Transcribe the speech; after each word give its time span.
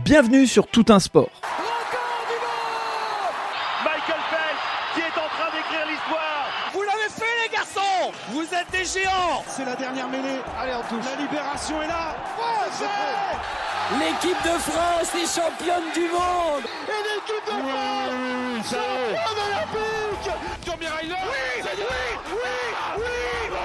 Bienvenue 0.00 0.46
sur 0.46 0.66
Tout 0.66 0.86
un 0.88 0.98
sport. 0.98 1.30
Michael 3.84 4.22
Phelps 4.30 4.62
qui 4.94 5.00
est 5.00 5.04
en 5.04 5.28
train 5.28 5.50
d'écrire 5.54 5.86
l'histoire. 5.86 6.46
Vous 6.72 6.82
l'avez 6.82 7.08
fait 7.08 7.44
les 7.44 7.54
garçons 7.54 8.12
Vous 8.30 8.42
êtes 8.42 8.70
des 8.72 8.84
géants 8.84 9.44
C'est 9.46 9.64
la 9.64 9.76
dernière 9.76 10.08
mêlée. 10.08 10.40
Allez, 10.58 10.72
on 10.74 10.82
touche. 10.82 11.04
La 11.04 11.22
libération 11.22 11.80
est 11.82 11.86
là. 11.86 12.16
L'équipe 13.98 14.42
de 14.42 14.58
France 14.58 15.14
est 15.14 15.40
championne 15.40 15.92
du 15.94 16.08
monde 16.10 16.64
Et 16.88 17.02
l'équipe 17.04 17.44
de 17.46 17.50
France 17.50 18.70
championne 18.70 19.38
olympique 19.46 20.32
Tommy 20.64 20.86
Ryder 20.86 21.14
Oui, 21.22 21.62
oui, 21.62 21.70
oui, 22.32 22.42
oui, 22.96 23.04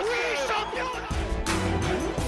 oui, 0.04 0.38
champion 0.48 0.86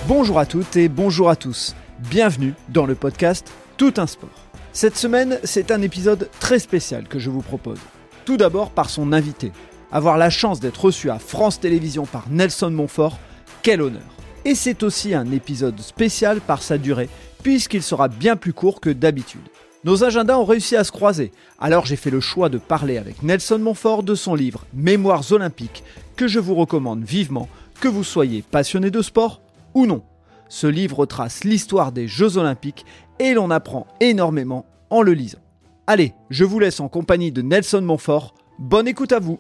Bonjour 0.07 0.39
à 0.39 0.45
toutes 0.45 0.75
et 0.77 0.87
bonjour 0.89 1.29
à 1.29 1.35
tous. 1.35 1.75
Bienvenue 1.99 2.53
dans 2.69 2.85
le 2.85 2.95
podcast 2.95 3.51
Tout 3.79 3.93
un 3.95 4.07
sport. 4.07 4.29
Cette 4.73 4.97
semaine, 4.97 5.39
c'est 5.45 5.71
un 5.71 5.81
épisode 5.81 6.29
très 6.41 6.59
spécial 6.59 7.07
que 7.07 7.17
je 7.17 7.29
vous 7.29 7.41
propose. 7.41 7.79
Tout 8.25 8.35
d'abord 8.35 8.71
par 8.71 8.89
son 8.89 9.13
invité. 9.13 9.53
Avoir 9.89 10.17
la 10.17 10.29
chance 10.29 10.59
d'être 10.59 10.83
reçu 10.83 11.09
à 11.09 11.17
France 11.17 11.61
Télévisions 11.61 12.05
par 12.05 12.29
Nelson 12.29 12.71
Montfort, 12.71 13.17
quel 13.61 13.81
honneur. 13.81 14.03
Et 14.43 14.53
c'est 14.53 14.83
aussi 14.83 15.13
un 15.13 15.31
épisode 15.31 15.79
spécial 15.79 16.41
par 16.41 16.61
sa 16.61 16.77
durée, 16.77 17.07
puisqu'il 17.41 17.81
sera 17.81 18.09
bien 18.09 18.35
plus 18.35 18.51
court 18.51 18.81
que 18.81 18.89
d'habitude. 18.89 19.47
Nos 19.85 20.03
agendas 20.03 20.37
ont 20.37 20.43
réussi 20.43 20.75
à 20.75 20.83
se 20.83 20.91
croiser, 20.91 21.31
alors 21.57 21.85
j'ai 21.85 21.95
fait 21.95 22.09
le 22.09 22.19
choix 22.19 22.49
de 22.49 22.57
parler 22.57 22.97
avec 22.97 23.23
Nelson 23.23 23.59
Montfort 23.59 24.03
de 24.03 24.13
son 24.13 24.35
livre 24.35 24.65
Mémoires 24.73 25.31
olympiques, 25.31 25.85
que 26.17 26.27
je 26.27 26.39
vous 26.39 26.55
recommande 26.55 27.05
vivement, 27.05 27.47
que 27.79 27.87
vous 27.87 28.03
soyez 28.03 28.41
passionné 28.41 28.91
de 28.91 29.01
sport 29.01 29.41
ou 29.73 29.85
non. 29.85 30.03
Ce 30.51 30.65
livre 30.65 31.05
trace 31.05 31.43
l'histoire 31.43 31.91
des 31.91 32.07
Jeux 32.07 32.37
olympiques 32.37 32.83
et 33.19 33.33
l'on 33.33 33.51
apprend 33.51 33.87
énormément 33.99 34.65
en 34.89 35.01
le 35.01 35.13
lisant. 35.13 35.39
Allez, 35.87 36.13
je 36.29 36.45
vous 36.45 36.59
laisse 36.59 36.79
en 36.79 36.87
compagnie 36.87 37.31
de 37.31 37.41
Nelson 37.41 37.81
Montfort. 37.81 38.33
Bonne 38.57 38.87
écoute 38.87 39.11
à 39.11 39.19
vous 39.19 39.39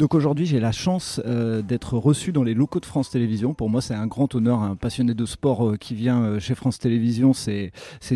donc 0.00 0.14
aujourd'hui, 0.14 0.46
j'ai 0.46 0.60
la 0.60 0.72
chance 0.72 1.20
euh, 1.26 1.60
d'être 1.60 1.98
reçu 1.98 2.32
dans 2.32 2.42
les 2.42 2.54
locaux 2.54 2.80
de 2.80 2.86
France 2.86 3.10
Télévisions. 3.10 3.52
Pour 3.52 3.68
moi, 3.68 3.82
c'est 3.82 3.92
un 3.92 4.06
grand 4.06 4.34
honneur. 4.34 4.62
Un 4.62 4.74
passionné 4.74 5.12
de 5.12 5.26
sport 5.26 5.68
euh, 5.68 5.76
qui 5.76 5.94
vient 5.94 6.22
euh, 6.22 6.40
chez 6.40 6.54
France 6.54 6.78
Télévisions, 6.78 7.34
c'est 7.34 7.70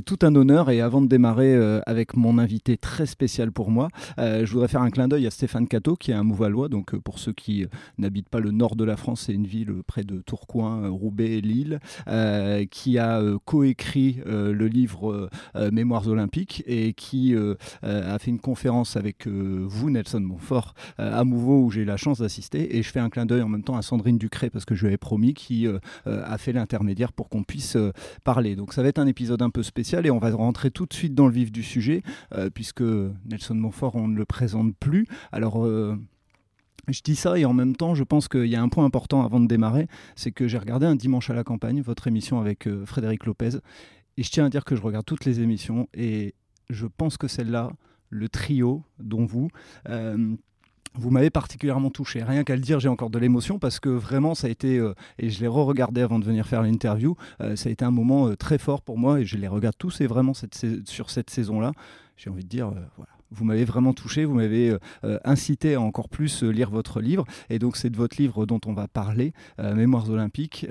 tout 0.07 0.19
un 0.23 0.35
honneur. 0.35 0.71
Et 0.71 0.81
avant 0.81 1.03
de 1.03 1.09
démarrer 1.09 1.55
avec 1.85 2.17
mon 2.17 2.39
invité 2.39 2.79
très 2.79 3.05
spécial 3.05 3.53
pour 3.53 3.71
moi, 3.71 3.89
je 4.17 4.51
voudrais 4.51 4.69
faire 4.69 4.81
un 4.81 4.89
clin 4.89 5.09
d'œil 5.09 5.27
à 5.27 5.31
Stéphane 5.31 5.69
Cato, 5.69 5.95
qui 5.95 6.11
est 6.11 6.15
un 6.15 6.23
Mouvallois. 6.23 6.69
Donc 6.69 6.97
pour 6.97 7.19
ceux 7.19 7.33
qui 7.33 7.67
n'habitent 7.99 8.31
pas 8.31 8.41
le 8.41 8.51
nord 8.51 8.77
de 8.77 8.85
la 8.85 8.97
France, 8.97 9.25
c'est 9.27 9.35
une 9.35 9.47
ville 9.47 9.83
près 9.87 10.05
de 10.05 10.23
Tourcoing, 10.23 10.89
Roubaix 10.89 11.41
Lille, 11.41 11.81
qui 12.71 12.99
a 12.99 13.23
coécrit 13.45 14.21
le 14.25 14.67
livre 14.69 15.29
Mémoires 15.71 16.09
olympiques 16.09 16.63
et 16.67 16.95
qui 16.95 17.35
a 17.83 18.19
fait 18.19 18.31
une 18.31 18.41
conférence 18.41 18.97
avec 18.97 19.27
vous, 19.27 19.91
Nelson 19.91 20.21
Montfort, 20.21 20.75
à 20.97 21.25
Mouveau 21.25 21.74
j'ai 21.75 21.85
la 21.85 21.97
chance 21.97 22.21
d'assister 22.21 22.77
et 22.77 22.83
je 22.83 22.91
fais 22.91 23.01
un 23.01 23.11
clin 23.11 23.27
d'œil 23.27 23.43
en 23.43 23.49
même 23.49 23.65
temps 23.65 23.77
à 23.77 23.83
Sandrine 23.83 24.17
Ducré 24.17 24.49
parce 24.49 24.65
que 24.65 24.75
je 24.75 24.83
lui 24.83 24.89
avais 24.89 24.97
promis 24.97 25.35
qui 25.35 25.67
euh, 25.67 25.79
euh, 26.07 26.23
a 26.25 26.39
fait 26.39 26.53
l'intermédiaire 26.53 27.13
pour 27.13 27.29
qu'on 27.29 27.43
puisse 27.43 27.77
euh, 27.77 27.93
parler. 28.23 28.57
Donc 28.57 28.73
ça 28.73 28.83
va 28.83 28.89
être 28.89 28.99
un 28.99 29.07
épisode 29.07 29.43
un 29.43 29.51
peu 29.51 29.63
spécial 29.63 30.07
et 30.07 30.11
on 30.11 30.19
va 30.19 30.31
rentrer 30.31 30.71
tout 30.71 30.87
de 30.87 30.95
suite 30.95 31.15
dans 31.15 31.27
le 31.27 31.33
vif 31.33 31.51
du 31.51 31.63
sujet 31.63 32.03
puisque 32.55 32.83
Nelson 32.83 33.55
Montfort 33.55 33.97
on 33.97 34.09
ne 34.09 34.17
le 34.17 34.25
présente 34.25 34.77
plus. 34.77 35.07
Alors 35.33 35.67
je 36.89 37.03
dis 37.03 37.17
ça 37.17 37.39
et 37.39 37.45
en 37.45 37.53
même 37.53 37.77
temps, 37.77 37.95
je 37.95 38.05
pense 38.05 38.29
qu'il 38.29 38.47
y 38.47 38.57
a 38.57 38.63
un 38.63 38.69
point 38.69 38.85
important 38.85 39.25
avant 39.25 39.41
de 39.41 39.47
démarrer, 39.47 39.89
c'est 40.17 40.33
que 40.33 40.49
j'ai 40.49 40.59
regardé 40.59 40.87
un 40.87 40.97
dimanche 40.97 41.31
à 41.31 41.35
la 41.35 41.45
campagne, 41.45 41.81
votre 41.81 42.07
émission 42.07 42.41
avec 42.41 42.69
Frédéric 42.85 43.27
Lopez, 43.27 43.59
et 44.17 44.23
je 44.23 44.31
tiens 44.31 44.47
à 44.47 44.49
dire 44.49 44.65
que 44.65 44.77
je 44.77 44.83
regarde 44.83 45.05
toutes 45.05 45.25
les 45.25 45.41
émissions 45.41 45.89
et 45.95 46.35
je 46.71 46.87
pense 46.87 47.17
que 47.17 47.29
celle-là, 47.29 47.71
le 48.11 48.29
trio, 48.29 48.83
dont 48.99 49.25
vous, 49.25 49.49
vous 50.97 51.11
m'avez 51.11 51.31
particulièrement 51.31 51.91
touché. 51.91 52.23
Rien 52.23 52.45
qu'à 52.45 52.57
le 52.57 52.63
dire, 52.63 52.81
j'ai 52.81 52.89
encore 52.89 53.11
de 53.11 53.19
l'émotion 53.19 53.59
parce 53.59 53.81
que 53.81 53.89
vraiment, 53.89 54.35
ça 54.35 54.47
a 54.47 54.51
été, 54.51 54.79
euh, 54.79 54.95
et 55.19 55.31
je 55.31 55.41
l'ai 55.41 55.49
re-regardé 55.49 56.03
avant 56.03 56.19
de 56.19 56.25
venir 56.25 56.47
faire 56.47 56.63
l'interview, 56.63 57.17
euh, 57.41 57.57
ça 57.57 57.69
a 57.69 57.73
été 57.73 57.85
un 57.85 57.91
moment 57.91 58.29
euh, 58.29 58.37
très 58.37 58.59
fort 58.59 58.83
pour 58.83 58.99
moi 58.99 59.21
et 59.21 59.25
je 59.25 59.37
les 59.37 59.49
regarde 59.49 59.77
tous 59.77 60.01
et 60.01 60.07
vraiment 60.07 60.33
sur 60.35 61.11
cette 61.11 61.31
saison-là, 61.31 61.73
j'ai 62.17 62.31
envie 62.31 62.45
de 62.45 62.49
dire, 62.49 62.73
voilà. 62.97 63.14
Vous 63.31 63.45
m'avez 63.45 63.65
vraiment 63.65 63.95
touché, 63.95 64.25
vous 64.25 64.35
m'avez 64.35 64.71
euh, 64.71 64.79
euh, 65.05 65.19
incité 65.25 65.75
à 65.75 65.81
encore 65.81 66.09
plus 66.09 66.43
euh, 66.43 66.51
lire 66.51 66.71
votre 66.71 67.01
livre. 67.01 67.25
Et 67.51 67.59
donc, 67.59 67.77
c'est 67.77 67.91
de 67.91 67.97
votre 67.97 68.21
livre 68.21 68.47
dont 68.47 68.61
on 68.67 68.73
va 68.73 68.89
parler, 68.89 69.33
Mémoires 69.59 70.11
olympiques. 70.11 70.67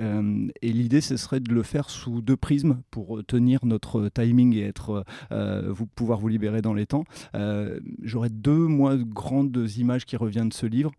Et 0.62 0.72
l'idée, 0.72 1.00
ce 1.00 1.16
serait 1.16 1.40
de 1.40 1.52
le 1.52 1.62
faire 1.62 1.90
sous 1.90 2.22
deux 2.22 2.36
prismes 2.36 2.80
pour 2.90 3.22
tenir 3.24 3.64
notre 3.64 4.08
timing 4.08 4.54
et 4.54 4.62
être, 4.62 5.04
vous 5.68 5.86
pouvoir 5.86 6.18
vous 6.18 6.28
libérer 6.28 6.62
dans 6.62 6.74
les 6.74 6.86
temps. 6.86 7.04
J'aurais 8.02 8.30
deux, 8.30 8.66
moi, 8.66 8.96
grandes 8.96 9.68
images 9.76 10.04
qui 10.04 10.16
reviennent 10.16 10.50
de 10.50 10.54
ce 10.54 10.66
livre. 10.66 10.92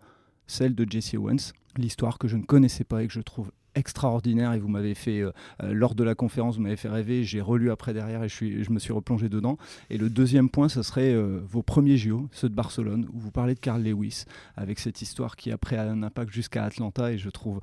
Celle 0.47 0.75
de 0.75 0.85
Jesse 0.89 1.15
Owens, 1.15 1.53
l'histoire 1.77 2.17
que 2.17 2.27
je 2.27 2.37
ne 2.37 2.43
connaissais 2.43 2.83
pas 2.83 3.03
et 3.03 3.07
que 3.07 3.13
je 3.13 3.21
trouve 3.21 3.51
extraordinaire 3.75 4.53
et 4.53 4.59
vous 4.59 4.67
m'avez 4.67 4.95
fait 4.95 5.19
euh, 5.21 5.31
euh, 5.63 5.73
lors 5.73 5.95
de 5.95 6.03
la 6.03 6.15
conférence 6.15 6.55
vous 6.57 6.61
m'avez 6.63 6.75
fait 6.77 6.89
rêver 6.89 7.23
j'ai 7.23 7.41
relu 7.41 7.71
après 7.71 7.93
derrière 7.93 8.23
et 8.23 8.29
je, 8.29 8.33
suis, 8.35 8.63
je 8.63 8.71
me 8.71 8.79
suis 8.79 8.93
replongé 8.93 9.29
dedans 9.29 9.57
et 9.89 9.97
le 9.97 10.09
deuxième 10.09 10.49
point 10.49 10.69
ce 10.69 10.81
serait 10.83 11.13
euh, 11.13 11.41
vos 11.47 11.61
premiers 11.61 11.97
JO 11.97 12.27
ceux 12.31 12.49
de 12.49 12.55
Barcelone 12.55 13.07
où 13.13 13.19
vous 13.19 13.31
parlez 13.31 13.53
de 13.55 13.59
Carl 13.59 13.81
Lewis 13.83 14.25
avec 14.55 14.79
cette 14.79 15.01
histoire 15.01 15.35
qui 15.35 15.51
après 15.51 15.77
a 15.77 15.83
un 15.83 16.03
impact 16.03 16.31
jusqu'à 16.31 16.63
Atlanta 16.63 17.11
et 17.11 17.17
je 17.17 17.29
trouve 17.29 17.59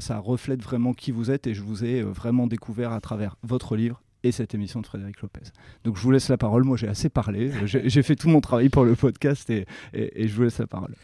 ça 0.00 0.18
reflète 0.18 0.62
vraiment 0.62 0.92
qui 0.94 1.10
vous 1.12 1.30
êtes 1.30 1.46
et 1.46 1.54
je 1.54 1.62
vous 1.62 1.84
ai 1.84 2.02
vraiment 2.02 2.46
découvert 2.46 2.92
à 2.92 3.00
travers 3.00 3.36
votre 3.42 3.76
livre 3.76 4.02
et 4.24 4.32
cette 4.32 4.52
émission 4.54 4.80
de 4.80 4.86
Frédéric 4.86 5.22
Lopez. 5.22 5.42
Donc 5.84 5.96
je 5.96 6.02
vous 6.02 6.10
laisse 6.10 6.28
la 6.28 6.36
parole. 6.36 6.64
Moi 6.64 6.76
j'ai 6.76 6.88
assez 6.88 7.08
parlé. 7.08 7.52
J'ai 7.66 7.88
j'ai 7.88 8.02
fait 8.02 8.16
tout 8.16 8.28
mon 8.28 8.40
travail 8.40 8.68
pour 8.68 8.84
le 8.84 8.96
podcast 8.96 9.48
et, 9.50 9.64
et- 9.94 10.22
et 10.24 10.28
je 10.28 10.34
vous 10.34 10.42
laisse 10.42 10.58
la 10.58 10.66
parole. 10.66 10.94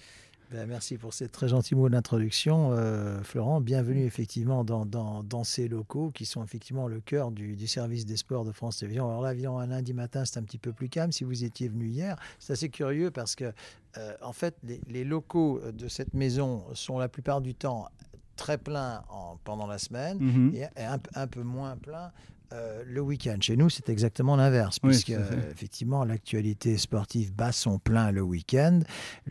Ben, 0.53 0.67
merci 0.69 0.99
pour 0.99 1.15
ces 1.15 1.29
très 1.31 1.49
gentils 1.49 1.75
mots 1.75 1.89
d'introduction, 1.89 2.73
euh, 2.73 3.23
Florent. 3.23 3.63
Bienvenue 3.63 4.05
effectivement 4.05 4.65
dans, 4.65 4.85
dans, 4.85 5.23
dans 5.23 5.45
ces 5.45 5.67
locaux 5.67 6.11
qui 6.11 6.27
sont 6.27 6.45
effectivement 6.45 6.89
le 6.89 7.01
cœur 7.01 7.31
du, 7.31 7.57
du 7.57 7.67
service 7.67 8.05
des 8.05 8.19
sports 8.19 8.45
de 8.45 8.53
France 8.53 8.77
Télévisions. 8.77 9.09
Alors 9.09 9.23
là, 9.23 9.33
évidemment, 9.33 9.61
un 9.61 9.69
lundi 9.69 9.95
matin, 9.95 10.27
c'est 10.27 10.39
un 10.39 10.43
petit 10.43 10.59
peu 10.59 10.73
plus 10.75 10.91
calme. 10.91 11.11
Si 11.11 11.25
vous 11.25 11.43
étiez 11.45 11.69
venu 11.69 11.87
hier, 11.89 12.17
c'est 12.39 12.53
assez 12.53 12.69
curieux 12.69 13.11
parce 13.11 13.35
que, 13.35 13.51
euh, 13.97 14.15
en 14.21 14.35
fait, 14.35 14.55
les, 14.63 14.83
les 14.89 15.05
locaux 15.05 15.59
de 15.73 15.89
cette 15.89 16.13
maison 16.13 16.65
sont 16.75 16.99
la 16.99 17.09
plupart 17.09 17.41
du 17.41 17.55
temps 17.55 17.89
très 18.37 18.59
pleins 18.59 19.05
en- 19.09 19.39
pendant 19.45 19.67
la 19.67 19.79
semaine 19.79 20.19
Mhm. 20.21 20.53
et 20.55 20.65
un, 20.83 20.99
un 21.15 21.27
peu 21.29 21.43
moins 21.43 21.77
plein 21.79 22.13
euh, 22.53 22.83
le 22.87 23.01
week-end. 23.01 23.37
Chez 23.41 23.57
nous, 23.57 23.71
c'est 23.71 23.89
exactement 23.89 24.37
l'inverse, 24.37 24.79
Oui, 24.83 24.91
puisque 24.91 25.11
euh, 25.11 25.51
effectivement, 25.51 26.05
l'actualité 26.05 26.77
sportive 26.77 27.33
bat 27.33 27.53
son 27.53 27.79
plein 27.79 28.11
le 28.11 28.23
week-end. 28.23 28.81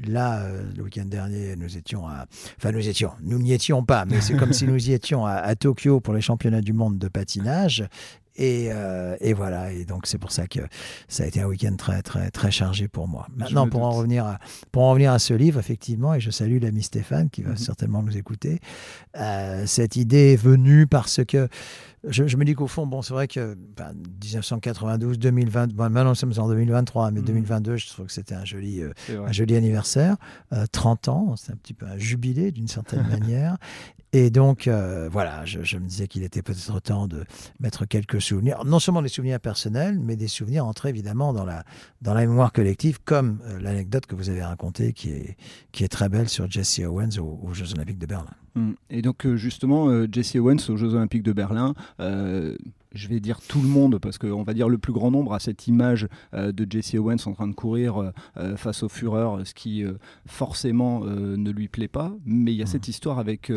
Là, 0.06 0.42
euh, 0.42 0.64
le 0.76 0.84
week-end 0.84 1.06
dernier, 1.06 1.56
nous 1.56 1.78
étions 1.78 2.08
à... 2.08 2.26
Enfin, 2.58 2.72
nous 2.72 2.88
étions, 2.88 3.12
nous 3.22 3.40
n'y 3.40 3.54
étions 3.54 3.84
pas, 3.84 4.06
mais 4.06 4.22
c'est 4.22 4.36
comme 4.36 4.54
si 4.54 4.66
nous 4.66 4.90
y 4.90 4.94
étions 4.94 5.26
à, 5.26 5.34
à 5.34 5.56
Tokyo 5.56 6.00
pour 6.00 6.14
les 6.14 6.22
championnats 6.22 6.62
du 6.62 6.74
monde 6.74 6.98
de 6.98 7.08
patinage. 7.08 7.84
Et, 8.44 8.69
euh, 8.72 9.16
et 9.22 9.34
voilà, 9.34 9.72
et 9.72 9.85
donc 9.85 10.07
c'est 10.07 10.18
pour 10.18 10.31
ça 10.31 10.47
que 10.47 10.62
ça 11.07 11.24
a 11.24 11.28
été 11.28 11.41
un 11.41 11.46
week-end 11.46 11.75
très 11.78 12.02
très 12.02 12.31
très 12.31 12.50
chargé 12.50 12.88
pour 12.88 13.07
moi. 13.07 13.28
Maintenant, 13.35 13.66
me 13.66 13.69
pour 13.72 13.84
en 13.84 13.91
revenir 13.91 14.25
à 14.25 14.40
pour 14.72 14.81
en 14.84 14.90
revenir 14.90 15.12
à 15.12 15.19
ce 15.19 15.34
livre, 15.35 15.59
effectivement, 15.59 16.16
et 16.16 16.19
je 16.19 16.31
salue 16.31 16.57
l'ami 16.59 16.81
Stéphane 16.81 17.29
qui 17.29 17.44
va 17.44 17.52
Mhm. 17.52 17.57
certainement 17.57 18.02
nous 18.02 18.18
écouter. 18.18 18.59
euh, 19.18 19.66
cette 19.68 19.96
idée 19.96 20.34
est 20.34 20.41
venue 20.41 20.88
parce 20.88 21.24
que 21.25 21.47
je, 22.07 22.25
je 22.25 22.35
me 22.38 22.46
dis 22.46 22.56
qu'au 22.56 22.66
fond, 22.68 22.88
bon, 22.88 23.03
c'est 23.03 23.13
vrai 23.13 23.28
que 23.28 23.56
ben, 23.78 23.94
1992, 24.24 25.19
2020, 25.19 25.73
bon, 25.73 25.84
maintenant 25.91 26.09
nous 26.09 26.16
sommes 26.16 26.34
en 26.38 26.47
2023, 26.47 27.12
mais 27.12 27.19
Mhm. 27.19 27.25
2022, 27.25 27.78
je 27.78 27.88
trouve 27.90 28.08
que 28.08 28.12
c'était 28.12 28.34
un 28.34 28.46
joli, 28.46 28.81
euh, 28.81 28.91
un 29.28 29.31
joli 29.31 29.56
anniversaire. 29.56 30.16
Euh, 30.53 30.66
30 30.72 31.09
ans, 31.09 31.35
c'est 31.38 31.52
un 31.52 31.56
petit 31.58 31.73
peu 31.75 31.85
un 31.85 31.97
jubilé 32.00 32.52
d'une 32.52 32.68
certaine 32.68 33.03
manière. 33.38 33.58
Et 34.13 34.29
donc, 34.29 34.67
euh, 34.67 35.07
voilà, 35.09 35.45
je, 35.45 35.77
me 35.77 35.85
disais 35.85 36.07
qu'il 36.07 36.23
était 36.23 36.41
peut-être 36.41 36.81
temps 36.81 37.07
de 37.07 37.23
mettre 37.61 37.85
quelques 37.85 38.22
souvenirs, 38.22 38.66
non 38.66 38.79
seulement 38.79 39.02
des 39.02 39.08
souvenirs 39.08 39.40
personnels, 39.40 39.99
mais 39.99 40.17
des 40.17 40.28
souvenirs 40.28 40.66
entrés 40.66 40.90
évidemment 40.90 41.34
dans 41.34 41.46
la, 41.46 41.63
dans 42.02 42.13
la 42.13 42.22
mémoire 42.22 42.52
collective, 42.52 42.99
comme 43.05 43.40
euh, 43.46 43.59
l'anecdote 43.61 44.05
que 44.08 44.16
vous 44.16 44.29
avez 44.29 44.43
racontée, 44.43 44.91
qui 44.91 45.11
est, 45.11 45.37
qui 45.72 45.85
est 45.85 45.87
très 45.87 46.09
belle 46.09 46.28
sur 46.28 46.52
Jesse 46.52 46.79
Owens 46.79 47.19
aux, 47.19 47.53
Jeux 47.53 47.73
Olympiques 47.73 47.99
de 47.99 48.05
Berlin. 48.05 48.31
Mm. 48.55 48.72
Et 48.90 49.02
donc 49.02 49.25
euh, 49.25 49.37
justement, 49.37 50.05
Jesse 50.11 50.35
Owens 50.35 50.69
aux 50.69 50.75
Jeux 50.75 50.93
Olympiques 50.93 51.23
de 51.23 51.34
Berlin, 51.34 51.73
je 52.93 53.08
vais 53.08 53.20
dire 53.20 53.40
tout 53.47 53.61
le 53.61 53.67
monde, 53.67 53.97
parce 53.99 54.17
qu'on 54.17 54.43
va 54.43 54.53
dire 54.53 54.67
le 54.70 54.78
plus 54.78 54.93
grand 54.93 55.11
nombre, 55.11 55.34
a 55.34 55.40
cette 55.40 55.67
image 55.67 56.08
euh, 56.34 56.52
de 56.52 56.67
Jesse 56.70 56.96
Owens 56.96 57.26
en 57.26 57.34
train 57.34 57.47
de 57.47 57.53
courir 57.53 58.02
euh, 58.02 58.11
euh, 58.38 58.58
face 58.58 58.84
au 58.84 58.90
Führer, 58.90 59.46
ce 59.46 59.53
qui 59.53 59.84
euh, 59.84 59.93
forcément 60.26 61.02
ne 61.02 61.52
lui 61.52 61.67
plaît 61.67 61.88
pas. 61.88 62.14
Mais 62.26 62.52
il 62.53 62.58
y 62.58 62.64
a 62.64 62.66
cette 62.66 62.88
histoire 62.88 63.20
avec 63.20 63.52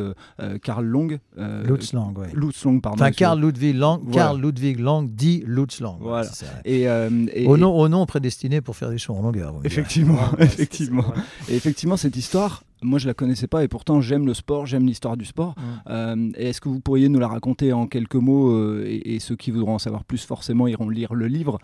Karl 0.63 0.85
Long. 0.85 1.09
Lutz 1.37 1.93
Lang, 1.93 2.17
oui. 2.19 2.27
Lutz 2.35 2.65
Long, 2.65 2.81
pardon. 2.81 3.03
Enfin. 3.03 3.13
Karl 3.13 3.41
Ludwig 3.41 3.77
Lang, 3.77 4.01
Voilà. 4.05 4.15
Karl 4.29 4.41
Ludwig 4.41 4.79
Lang 4.79 5.09
dit 5.11 5.43
Lutz 5.47 5.81
Lang. 5.81 5.97
Voilà. 6.01 6.29
Et, 6.65 6.83
et- 6.83 7.47
Au, 7.47 7.57
nom, 7.57 7.77
au 7.77 7.89
nom 7.89 8.05
prédestiné 8.07 8.61
pour 8.61 8.77
faire 8.77 8.91
des 8.91 8.99
sauts 8.99 9.15
en 9.15 9.23
longueur. 9.23 9.55
Effectivement, 9.65 10.19
effectivement. 10.39 11.05
Et 11.49 11.57
effectivement, 11.57 11.97
cette 11.97 12.17
histoire 12.17 12.63
moi, 12.85 12.99
je 12.99 13.07
la 13.07 13.15
connaissais 13.15 13.47
pas 13.47 13.65
et 13.65 13.69
pourtant, 13.69 14.01
j'aime 14.01 14.27
le 14.27 14.35
sport, 14.35 14.67
j'aime 14.67 14.87
l'histoire 14.87 15.17
du 15.17 15.25
sport. 15.25 15.55
Est-ce 15.87 16.61
que 16.61 16.69
vous 16.69 16.81
pourriez 16.81 17.09
nous 17.09 17.21
la 17.21 17.29
raconter 17.29 17.73
en 17.73 17.87
quelques 17.87 18.15
mots 18.15 18.81
et, 18.83 19.19
ceux 19.21 19.37
qui 19.37 19.51
voudront 19.51 19.75
en 19.75 19.79
savoir 19.79 20.05
plus, 20.05 20.25
forcément, 20.25 20.67
iront 20.67 20.89
lire 20.89 21.15
le 21.15 21.27
livre. 21.27 21.59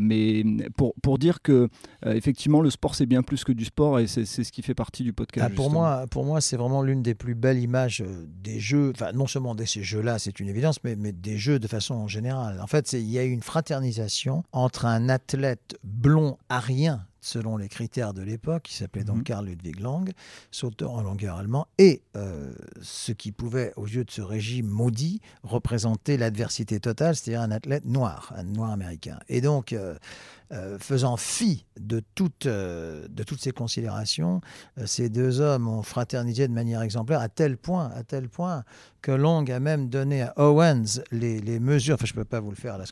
mais 0.00 0.44
pour, 0.76 0.94
pour 1.02 1.18
dire 1.18 1.42
que, 1.42 1.68
effectivement, 2.04 2.60
le 2.60 2.70
sport, 2.70 2.94
c'est 2.94 3.06
bien 3.06 3.22
plus 3.22 3.44
que 3.44 3.52
du 3.52 3.64
sport 3.64 4.00
et 4.00 4.06
c'est 4.06 4.24
ce 4.24 4.52
qui 4.52 4.62
fait 4.62 4.74
partie 4.74 5.02
du 5.02 5.12
podcast. 5.12 5.48
Ah, 5.50 5.54
pour, 5.54 5.70
moi, 5.70 6.06
pour 6.10 6.24
moi, 6.24 6.40
c'est 6.40 6.56
vraiment 6.56 6.82
l'une 6.82 7.02
des 7.02 7.14
plus 7.14 7.34
belles 7.34 7.60
images 7.60 8.02
des 8.42 8.60
jeux, 8.60 8.92
enfin, 8.94 9.12
non 9.12 9.26
seulement 9.26 9.54
de 9.54 9.64
ces 9.64 9.82
jeux-là, 9.82 10.18
c'est 10.18 10.40
une 10.40 10.48
évidence, 10.48 10.82
mais, 10.84 10.96
mais 10.96 11.12
des 11.12 11.38
jeux 11.38 11.58
de 11.58 11.68
façon 11.68 12.06
générale. 12.08 12.60
En 12.60 12.66
fait, 12.66 12.92
il 12.92 13.10
y 13.10 13.18
a 13.18 13.24
eu 13.24 13.30
une 13.30 13.42
fraternisation 13.42 14.42
entre 14.52 14.86
un 14.86 15.08
athlète 15.08 15.78
blond 15.82 16.38
arien 16.48 17.06
selon 17.24 17.56
les 17.56 17.68
critères 17.68 18.12
de 18.12 18.22
l'époque, 18.22 18.64
qui 18.64 18.74
s'appelait 18.74 19.02
donc 19.02 19.24
Karl 19.24 19.44
mhm. 19.44 19.50
Ludwig 19.52 19.80
Lang, 19.80 20.12
sauteur 20.50 20.92
en 20.92 21.02
longueur 21.02 21.36
allemand, 21.36 21.66
et 21.78 22.02
euh, 22.16 22.52
ce 22.82 23.12
qui 23.12 23.32
pouvait, 23.32 23.72
aux 23.76 23.86
yeux 23.86 24.04
de 24.04 24.10
ce 24.10 24.20
régime 24.20 24.66
maudit, 24.66 25.20
représenter 25.42 26.16
l'adversité 26.16 26.80
totale, 26.80 27.16
c'est-à-dire 27.16 27.40
un 27.40 27.50
athlète 27.50 27.86
noir, 27.86 28.32
un 28.36 28.44
noir 28.44 28.70
américain. 28.70 29.18
Et 29.28 29.40
donc, 29.40 29.72
euh, 29.72 29.96
euh, 30.54 30.78
faisant 30.78 31.16
fi 31.16 31.66
de, 31.78 32.00
toutes 32.14 32.46
de 32.46 33.22
toutes 33.26 33.40
ces 33.40 33.52
considérations, 33.52 34.40
ces 34.86 35.08
deux 35.08 35.40
hommes 35.40 35.68
ont 35.68 35.82
fraternisé 35.82 36.48
de 36.48 36.52
manière 36.52 36.82
exemplaire 36.82 37.20
à 37.20 37.28
tel 37.28 37.56
point, 37.56 37.90
à 37.94 38.02
tel 38.04 38.28
point 38.28 38.64
que 39.02 39.12
Long 39.12 39.44
a 39.44 39.60
même 39.60 39.88
donné 39.88 40.22
à 40.22 40.32
Owens 40.38 41.02
les, 41.10 41.40
les 41.40 41.60
mesures, 41.60 41.96
enfin 41.96 42.06
je 42.06 42.12
ne 42.12 42.16
peux 42.16 42.24
pas 42.24 42.40
vous 42.40 42.50
le 42.50 42.56
faire 42.56 42.78
là, 42.78 42.84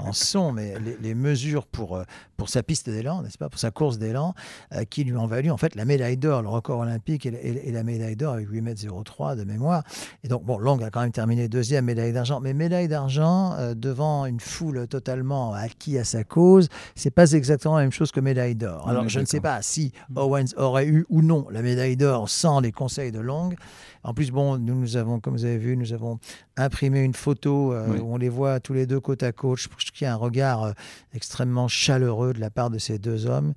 en, 0.00 0.08
en, 0.08 0.12
son, 0.12 0.52
mais 0.52 0.78
les, 0.80 0.96
les, 1.00 1.14
mesures 1.14 1.66
pour, 1.66 2.02
pour 2.36 2.48
sa 2.48 2.62
piste 2.62 2.90
d'élan, 2.90 3.22
n'est-ce 3.22 3.38
pas, 3.38 3.48
pour 3.48 3.60
sa 3.60 3.70
course 3.70 3.98
d'élan, 3.98 4.34
euh, 4.72 4.84
qui 4.84 5.04
lui 5.04 5.16
ont 5.16 5.26
valu 5.26 5.50
en 5.50 5.56
fait 5.56 5.74
la 5.74 5.84
médaille 5.84 6.16
d'or, 6.16 6.42
le 6.42 6.48
record 6.48 6.80
olympique 6.80 7.26
et, 7.26 7.70
la 7.70 7.82
médaille 7.82 8.16
d'or 8.16 8.34
avec 8.34 8.48
8 8.48 8.60
mètres 8.60 8.82
03 9.04 9.36
de 9.36 9.44
mémoire. 9.44 9.82
Et 10.22 10.28
donc, 10.28 10.44
bon, 10.44 10.58
Long 10.58 10.80
a 10.80 10.90
quand 10.90 11.00
même 11.00 11.12
terminé 11.12 11.48
deuxième 11.48 11.84
médaille 11.86 12.12
d'argent, 12.12 12.40
mais 12.40 12.54
médaille 12.54 12.88
d'argent 12.88 13.54
euh, 13.54 13.74
devant 13.74 14.26
une 14.26 14.40
foule 14.40 14.86
totalement 14.88 15.52
acquis 15.52 15.98
à 15.98 16.04
sa 16.04 16.24
cause, 16.24 16.53
c'est 16.94 17.10
pas 17.10 17.32
exactement 17.32 17.76
la 17.76 17.82
même 17.82 17.92
chose 17.92 18.12
que 18.12 18.20
médaille 18.20 18.54
d'or. 18.54 18.88
Alors, 18.88 19.08
je 19.08 19.20
ne 19.20 19.24
sais 19.24 19.40
pas 19.40 19.62
si 19.62 19.92
mm. 20.10 20.18
Owens 20.18 20.54
aurait 20.56 20.86
eu 20.86 21.06
ou 21.08 21.22
non 21.22 21.46
la 21.50 21.62
médaille 21.62 21.96
d'or 21.96 22.28
sans 22.28 22.60
les 22.60 22.72
conseils 22.72 23.12
de 23.12 23.20
Long. 23.20 23.50
En 24.02 24.12
plus, 24.12 24.30
bon, 24.30 24.58
nous, 24.58 24.74
nous 24.74 24.96
avons, 24.96 25.18
comme 25.18 25.34
vous 25.34 25.44
avez 25.44 25.56
vu, 25.56 25.76
nous 25.76 25.92
avons 25.92 26.18
imprimé 26.56 27.00
une 27.00 27.14
photo 27.14 27.72
euh, 27.72 27.98
où 27.98 28.14
on 28.14 28.18
les 28.18 28.28
voit 28.28 28.60
tous 28.60 28.74
les 28.74 28.86
deux 28.86 29.00
côte 29.00 29.22
à 29.22 29.32
côte. 29.32 29.58
Je 29.58 29.68
pense 29.68 29.84
qu'il 29.84 30.04
y 30.04 30.08
a 30.08 30.12
un 30.12 30.16
regard 30.16 30.74
extrêmement 31.14 31.68
chaleureux 31.68 32.34
de 32.34 32.40
la 32.40 32.50
part 32.50 32.70
de 32.70 32.78
ces 32.78 32.98
deux 32.98 33.26
hommes. 33.26 33.54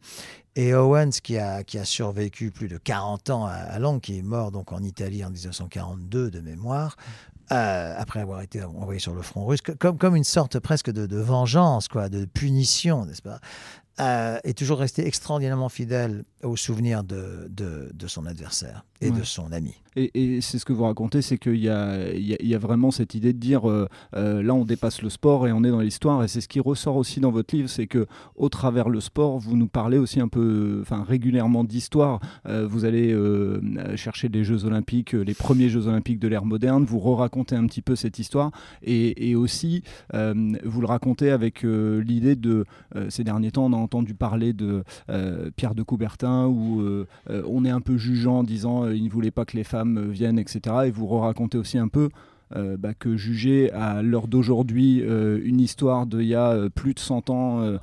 Et 0.56 0.74
Owens, 0.74 1.12
qui 1.22 1.38
a, 1.38 1.64
qui 1.64 1.78
a 1.78 1.86
survécu 1.86 2.50
plus 2.50 2.68
de 2.68 2.78
40 2.78 3.30
ans 3.30 3.46
à, 3.46 3.52
à 3.52 3.78
Long, 3.78 4.00
qui 4.00 4.18
est 4.18 4.24
mort 4.24 4.52
donc 4.52 4.72
en 4.72 4.82
Italie 4.82 5.24
en 5.24 5.30
1942 5.30 6.32
de 6.32 6.40
mémoire, 6.40 6.96
euh, 7.52 7.96
après 7.98 8.20
avoir 8.20 8.42
été 8.42 8.64
envoyé 8.64 9.00
sur 9.00 9.14
le 9.14 9.22
front 9.22 9.46
russe, 9.46 9.62
comme, 9.80 9.98
comme 9.98 10.16
une 10.16 10.24
sorte 10.24 10.60
presque 10.60 10.92
de, 10.92 11.06
de 11.06 11.18
vengeance, 11.18 11.88
quoi, 11.88 12.10
de 12.10 12.26
punition, 12.26 13.06
n'est-ce 13.06 13.22
pas? 13.22 13.40
Euh, 14.00 14.38
est 14.44 14.56
toujours 14.56 14.78
resté 14.78 15.08
extraordinairement 15.08 15.70
fidèle 15.70 16.24
au 16.44 16.56
souvenir 16.56 17.04
de, 17.04 17.48
de, 17.50 17.90
de 17.94 18.08
son 18.08 18.28
adversaire 18.28 18.86
et 19.02 19.10
de 19.10 19.24
son 19.24 19.52
ami. 19.52 19.74
Et, 19.96 20.42
c'est 20.42 20.60
ce 20.60 20.66
que 20.66 20.74
vous 20.74 20.84
racontez, 20.84 21.24
c'est 21.24 21.40
qu'il 21.40 21.58
y 21.58 21.70
a, 21.70 22.12
il 22.14 22.48
y, 22.48 22.54
a, 22.54 22.58
vraiment 22.60 22.92
cette 22.92 23.16
idée 23.16 23.34
de 23.34 23.40
dire 23.40 23.68
euh, 23.68 23.88
euh, 24.16 24.44
là 24.44 24.54
on 24.54 24.64
dépasse 24.64 25.02
le 25.02 25.10
sport 25.10 25.48
et 25.48 25.52
on 25.52 25.64
est 25.64 25.72
dans 25.72 25.80
l'histoire 25.80 26.24
et 26.24 26.28
c'est 26.28 26.42
ce 26.42 26.48
qui 26.48 26.60
ressort 26.60 26.96
aussi 26.96 27.20
dans 27.20 27.32
votre 27.32 27.56
livre, 27.56 27.70
c'est 27.70 27.88
que 27.88 28.06
au 28.36 28.50
travers 28.50 28.90
le 28.90 29.00
sport, 29.02 29.40
vous 29.40 29.58
nous 29.58 29.68
parlez 29.68 29.98
aussi 29.98 30.20
un 30.20 30.28
peu, 30.28 30.80
enfin 30.82 31.04
régulièrement 31.04 31.64
d'histoire. 31.64 32.20
vous 32.46 32.86
allez 32.86 33.16
chercher 33.96 34.30
des 34.30 34.44
Jeux 34.44 34.66
Olympiques, 34.66 35.14
les 35.14 35.34
premiers 35.34 35.70
Jeux 35.70 35.88
Olympiques 35.88 36.20
de 36.20 36.28
l'ère 36.28 36.46
moderne, 36.46 36.86
vous 36.86 37.00
re-racontez 37.00 37.56
un 37.56 37.66
petit 37.66 37.82
peu 37.82 37.96
cette 37.96 38.20
histoire 38.20 38.52
et, 38.84 39.30
et 39.30 39.36
aussi 39.36 39.84
vous 40.14 40.82
le 40.82 40.88
racontez 40.88 41.32
avec 41.32 41.64
l'idée 41.64 42.36
de 42.36 42.66
ces 43.10 43.24
derniers 43.24 43.52
temps 43.52 43.66
on 43.66 43.74
a 43.74 43.78
entendu 43.88 44.14
parler 44.14 44.54
de 44.54 44.84
Pierre 45.56 45.76
de 45.76 45.84
Coubertin 45.84 46.48
où 46.48 46.84
on 47.30 47.66
est 47.66 47.70
un 47.70 47.82
peu 47.82 47.98
jugeant 47.98 48.40
en 48.40 48.44
disant 48.44 48.90
il 48.90 49.06
ne 49.06 49.10
voulait 49.10 49.32
pas 49.32 49.46
que 49.46 49.56
les 49.56 49.64
femmes 49.64 50.12
viennent, 50.12 50.40
etc. 50.40 50.76
Et 50.86 50.92
vous 50.92 51.08
racontez 51.08 51.58
aussi 51.58 51.78
un 51.78 51.88
peu 51.88 52.10
euh, 52.56 52.78
bah, 52.78 52.94
que 52.94 53.18
juger 53.18 53.72
à 53.74 54.02
l'heure 54.02 54.30
d'aujourd'hui 54.30 55.02
euh, 55.02 55.42
une 55.44 55.60
histoire 55.60 56.06
d'il 56.06 56.24
y 56.24 56.36
a 56.36 56.52
euh, 56.52 56.70
plus 56.70 56.94
de 56.94 57.00
100 57.00 57.30
ans, 57.30 57.78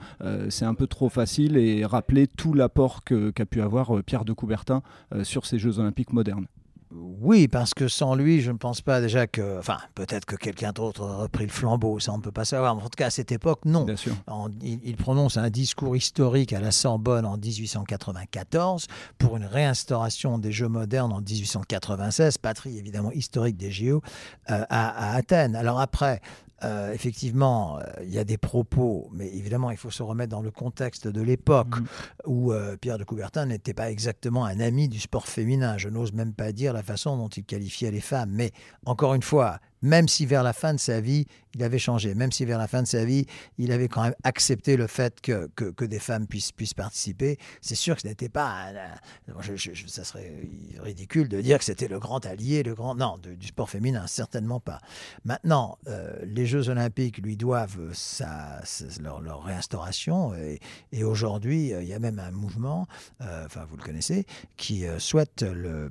c'est 0.48 0.64
un 0.64 0.74
peu 0.74 0.86
trop 0.86 1.08
facile 1.08 1.56
et 1.56 1.84
rappeler 1.84 2.26
tout 2.26 2.54
l'apport 2.54 3.02
qu'a 3.04 3.46
pu 3.46 3.60
avoir 3.60 4.02
Pierre 4.04 4.24
de 4.24 4.32
Coubertin 4.32 4.82
sur 5.22 5.46
ces 5.46 5.58
Jeux 5.58 5.78
olympiques 5.78 6.12
modernes. 6.12 6.46
Oui, 6.96 7.48
parce 7.48 7.74
que 7.74 7.88
sans 7.88 8.14
lui, 8.14 8.40
je 8.40 8.52
ne 8.52 8.56
pense 8.56 8.80
pas 8.80 9.00
déjà 9.00 9.26
que. 9.26 9.58
Enfin, 9.58 9.78
peut-être 9.94 10.24
que 10.24 10.36
quelqu'un 10.36 10.72
d'autre 10.72 11.02
aurait 11.02 11.28
pris 11.28 11.44
le 11.44 11.50
flambeau, 11.50 11.98
ça 11.98 12.12
on 12.12 12.18
ne 12.18 12.22
peut 12.22 12.30
pas 12.30 12.44
savoir. 12.44 12.76
en 12.76 12.80
tout 12.80 12.88
cas, 12.96 13.06
à 13.06 13.10
cette 13.10 13.32
époque, 13.32 13.60
non. 13.64 13.84
Bien 13.84 13.96
sûr. 13.96 14.14
il, 14.62 14.96
prononce 14.96 15.36
un 15.36 15.50
discours 15.50 15.96
historique 15.96 16.52
à 16.52 16.60
la 16.60 16.70
Sorbonne 16.70 17.26
en 17.26 17.36
1894 17.36 18.86
pour 19.18 19.36
une 19.36 19.44
réinstauration 19.44 20.38
des 20.38 20.52
Jeux 20.52 20.68
modernes 20.68 21.12
en 21.12 21.20
1896, 21.20 22.38
patrie 22.38 22.78
évidemment 22.78 23.10
historique 23.10 23.56
des 23.56 23.72
JO, 23.72 24.02
euh, 24.50 24.64
à, 24.68 25.12
à, 25.12 25.16
Athènes. 25.16 25.56
Alors 25.56 25.80
après, 25.80 26.20
euh, 26.64 26.92
effectivement, 26.92 27.78
euh, 27.78 27.82
il 28.02 28.10
y 28.10 28.18
a 28.18 28.24
des 28.24 28.38
propos, 28.38 29.10
mais 29.12 29.28
évidemment, 29.28 29.70
il 29.70 29.76
faut 29.76 29.90
se 29.90 30.02
remettre 30.02 30.30
dans 30.30 30.40
le 30.40 30.50
contexte 30.50 31.06
de 31.06 31.20
l'époque 31.20 31.78
mm. 31.78 31.84
où 32.26 32.52
euh, 32.52 32.76
Pierre 32.76 32.96
de 32.96 33.04
Coubertin 33.04 33.46
n'était 33.46 33.74
pas 33.74 33.90
exactement 33.90 34.46
un 34.46 34.60
ami 34.60 34.88
du 34.88 34.98
sport 34.98 35.26
féminin. 35.26 35.76
Je 35.76 35.88
n'ose 35.88 36.12
même 36.12 36.32
pas 36.32 36.52
dire 36.52 36.72
la 36.72 36.82
façon 36.82 37.16
dont 37.16 37.28
il 37.28 37.44
qualifiait 37.44 37.90
les 37.90 38.00
femmes. 38.00 38.30
Mais 38.32 38.52
encore 38.86 39.14
une 39.14 39.22
fois, 39.22 39.58
même 39.82 40.08
si 40.08 40.24
vers 40.24 40.42
la 40.42 40.54
fin 40.54 40.72
de 40.72 40.80
sa 40.80 41.00
vie, 41.00 41.26
il 41.54 41.62
avait 41.62 41.78
changé, 41.78 42.14
même 42.14 42.32
si 42.32 42.44
vers 42.44 42.58
la 42.58 42.68
fin 42.68 42.82
de 42.82 42.86
sa 42.86 43.04
vie, 43.04 43.26
il 43.58 43.72
avait 43.72 43.88
quand 43.88 44.02
même 44.02 44.14
accepté 44.24 44.76
le 44.76 44.86
fait 44.86 45.20
que, 45.20 45.48
que, 45.54 45.84
des 45.84 45.98
femmes 45.98 46.26
puissent, 46.26 46.52
puissent 46.52 46.74
participer, 46.74 47.38
c'est 47.60 47.74
sûr 47.74 47.94
que 47.94 48.02
ce 48.02 48.08
n'était 48.08 48.28
pas... 48.28 48.72
ça 49.86 50.04
serait 50.04 50.32
ridicule 50.80 51.28
de 51.28 51.40
dire 51.40 51.58
que 51.58 51.64
c'était 51.64 51.88
le 51.88 51.98
grand 51.98 52.24
allié, 52.26 52.62
le 52.62 52.74
grand... 52.74 52.94
Non, 52.94 53.18
du 53.18 53.46
sport 53.46 53.70
féminin, 53.70 54.06
certainement 54.06 54.60
pas. 54.60 54.80
Maintenant, 55.24 55.78
euh, 55.88 56.16
les 56.24 56.46
Jeux 56.46 56.68
olympiques 56.68 57.18
lui 57.18 57.36
doivent 57.36 57.92
sa, 57.92 58.62
leur, 59.00 59.44
réinstauration, 59.44 60.34
et, 60.34 61.04
aujourd'hui, 61.04 61.72
il 61.80 61.86
y 61.86 61.92
a 61.92 61.98
même 61.98 62.18
un 62.18 62.30
mouvement, 62.30 62.86
euh, 63.20 63.44
enfin 63.46 63.66
vous 63.68 63.76
le 63.76 63.82
connaissez, 63.82 64.26
qui 64.56 64.86
euh, 64.86 64.98
souhaite 64.98 65.42
le, 65.42 65.90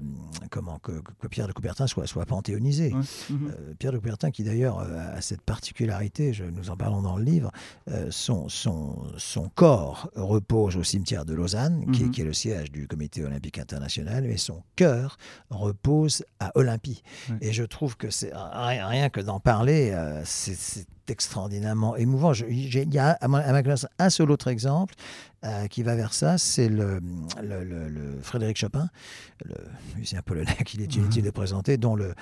comment, 0.49 0.79
que, 0.79 0.91
Pierre 1.27 1.47
de 1.47 1.53
Coubertin 1.53 1.87
soit, 1.87 2.07
soit 2.07 2.25
panthéonisé. 2.25 2.93
Mhm. 3.29 3.75
Pierre 3.79 3.91
de 3.91 3.97
Coubertin, 3.97 4.31
qui 4.31 4.43
d'ailleurs 4.43 4.79
a 4.79 5.21
cette 5.21 5.41
particularité, 5.53 6.33
je, 6.33 6.45
nous 6.45 6.71
en 6.71 6.75
parlons 6.75 7.03
dans 7.03 7.15
le 7.15 7.23
livre, 7.23 7.51
euh, 7.91 8.07
son, 8.09 8.49
son, 8.49 8.97
son, 9.17 9.49
corps 9.49 10.09
repose 10.15 10.75
au 10.77 10.83
cimetière 10.83 11.25
de 11.25 11.35
Lausanne, 11.35 11.85
qui, 11.91 12.01
est, 12.01 12.23
mhm. 12.23 12.25
le 12.25 12.33
siège 12.33 12.71
du 12.71 12.87
Comité 12.87 13.23
olympique 13.23 13.59
international, 13.59 14.23
mais 14.23 14.37
son 14.37 14.63
cœur 14.75 15.17
repose 15.51 16.25
à 16.39 16.51
Olympie. 16.55 17.03
Et 17.41 17.53
je 17.53 17.63
trouve 17.63 17.97
que 17.97 18.09
c'est 18.09 18.31
rien, 18.33 19.09
que 19.09 19.21
d'en 19.21 19.39
parler, 19.39 19.91
euh, 19.91 20.23
c'est 20.25 20.87
extraordinairement 21.07 21.95
émouvant. 21.97 22.33
Il 22.33 22.91
y 22.91 22.97
a 22.97 23.11
à 23.11 23.27
ma, 23.27 23.61
classe 23.61 23.85
un 23.99 24.09
seul 24.09 24.31
autre 24.31 24.47
exemple 24.47 24.95
euh, 25.43 25.67
qui 25.67 25.83
va 25.83 25.95
vers 25.95 26.15
ça, 26.15 26.39
c'est 26.39 26.69
le, 26.69 26.99
le, 27.43 28.19
Frédéric 28.23 28.57
Chopin, 28.57 28.89
le 29.45 29.55
musicien 29.95 30.23
polonais 30.23 30.57
qu'il 30.65 30.81
est 30.81 30.95
inutile 30.95 31.21
mhm. 31.21 31.27
de 31.27 31.31
présenter, 31.31 31.77
dont 31.77 31.95
le, 31.95 32.15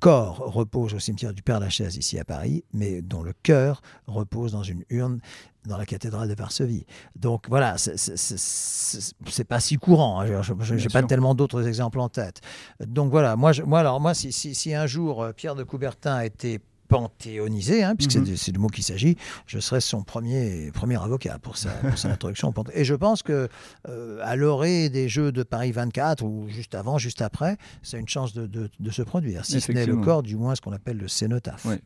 corps 0.00 0.38
repose 0.38 0.94
au 0.94 0.98
cimetière 0.98 1.32
du 1.32 1.42
Père-Lachaise 1.42 1.96
ici 1.96 2.18
à 2.18 2.24
Paris, 2.24 2.64
mais 2.72 3.02
dont 3.02 3.22
le 3.22 3.32
cœur 3.42 3.82
repose 4.06 4.52
dans 4.52 4.62
une 4.62 4.84
urne 4.90 5.20
dans 5.66 5.76
la 5.76 5.86
cathédrale 5.86 6.28
de 6.28 6.34
Varsovie. 6.34 6.86
Donc 7.16 7.48
voilà, 7.48 7.76
c'est 7.76 9.44
pas 9.44 9.60
si 9.60 9.76
courant. 9.76 10.20
Hein. 10.20 10.42
Je 10.42 10.74
n'ai 10.74 10.86
pas 10.86 11.02
tellement 11.02 11.34
d'autres 11.34 11.66
exemples 11.66 11.98
en 12.00 12.08
tête. 12.08 12.40
Donc 12.80 13.10
voilà, 13.10 13.36
moi, 13.36 13.52
moi 13.64 13.80
alors 13.80 14.00
moi, 14.00 14.14
si, 14.14 14.32
si, 14.32 14.54
si 14.54 14.74
un 14.74 14.86
jour 14.86 15.22
euh, 15.22 15.32
Pierre 15.32 15.54
de 15.54 15.64
Coubertin 15.64 16.14
a 16.14 16.24
été 16.24 16.60
panthéonisé, 16.88 17.82
hein, 17.82 17.94
puisque 17.96 18.16
mhm. 18.16 18.36
c'est 18.36 18.52
du 18.52 18.58
mot 18.58 18.68
qu'il 18.68 18.84
s'agit, 18.84 19.16
je 19.46 19.58
serai 19.58 19.80
son 19.80 20.02
premier, 20.02 20.70
premier 20.72 21.00
avocat 21.00 21.38
pour 21.38 21.56
sa, 21.56 21.70
pour 21.70 21.98
sa 21.98 22.08
introduction. 22.12 22.52
Et 22.74 22.84
je 22.84 22.94
pense 22.94 23.22
que 23.22 23.48
euh, 23.88 24.18
à 24.22 24.36
l'orée 24.36 24.88
des 24.88 25.08
Jeux 25.08 25.32
de 25.32 25.42
Paris 25.42 25.72
24, 25.72 26.24
ou 26.24 26.48
juste 26.48 26.74
avant, 26.74 26.98
juste 26.98 27.22
après, 27.22 27.56
c'est 27.82 27.98
une 27.98 28.08
chance 28.08 28.32
de, 28.32 28.46
de, 28.46 28.90
se 28.90 29.02
produire. 29.02 29.44
Si 29.44 29.60
ce 29.60 29.72
n'est 29.72 29.86
le 29.86 29.96
corps, 29.96 30.22
du 30.22 30.36
moins 30.36 30.54
ce 30.54 30.60
qu'on 30.60 30.72
appelle 30.72 30.96
le 30.96 31.08
cénotaphe. 31.08 31.66
Oui, 31.66 31.76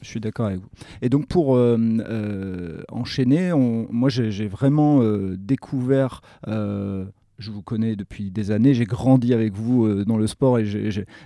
je 0.00 0.08
suis 0.08 0.20
d'accord 0.20 0.46
avec 0.46 0.60
vous. 0.60 0.68
Et 1.00 1.08
donc 1.08 1.26
pour 1.26 1.56
euh, 1.56 1.76
euh, 1.78 2.82
enchaîner, 2.90 3.52
on, 3.52 3.88
moi 3.90 4.08
j'ai 4.10 4.48
vraiment 4.48 5.02
découvert 5.36 6.20
je 7.42 7.50
vous 7.50 7.62
connais 7.62 7.96
depuis 7.96 8.30
des 8.30 8.52
années, 8.52 8.72
j'ai 8.72 8.84
grandi 8.84 9.34
avec 9.34 9.52
vous 9.52 9.84
euh, 9.84 10.04
dans 10.04 10.16
le 10.16 10.26
sport 10.26 10.60
et 10.60 10.64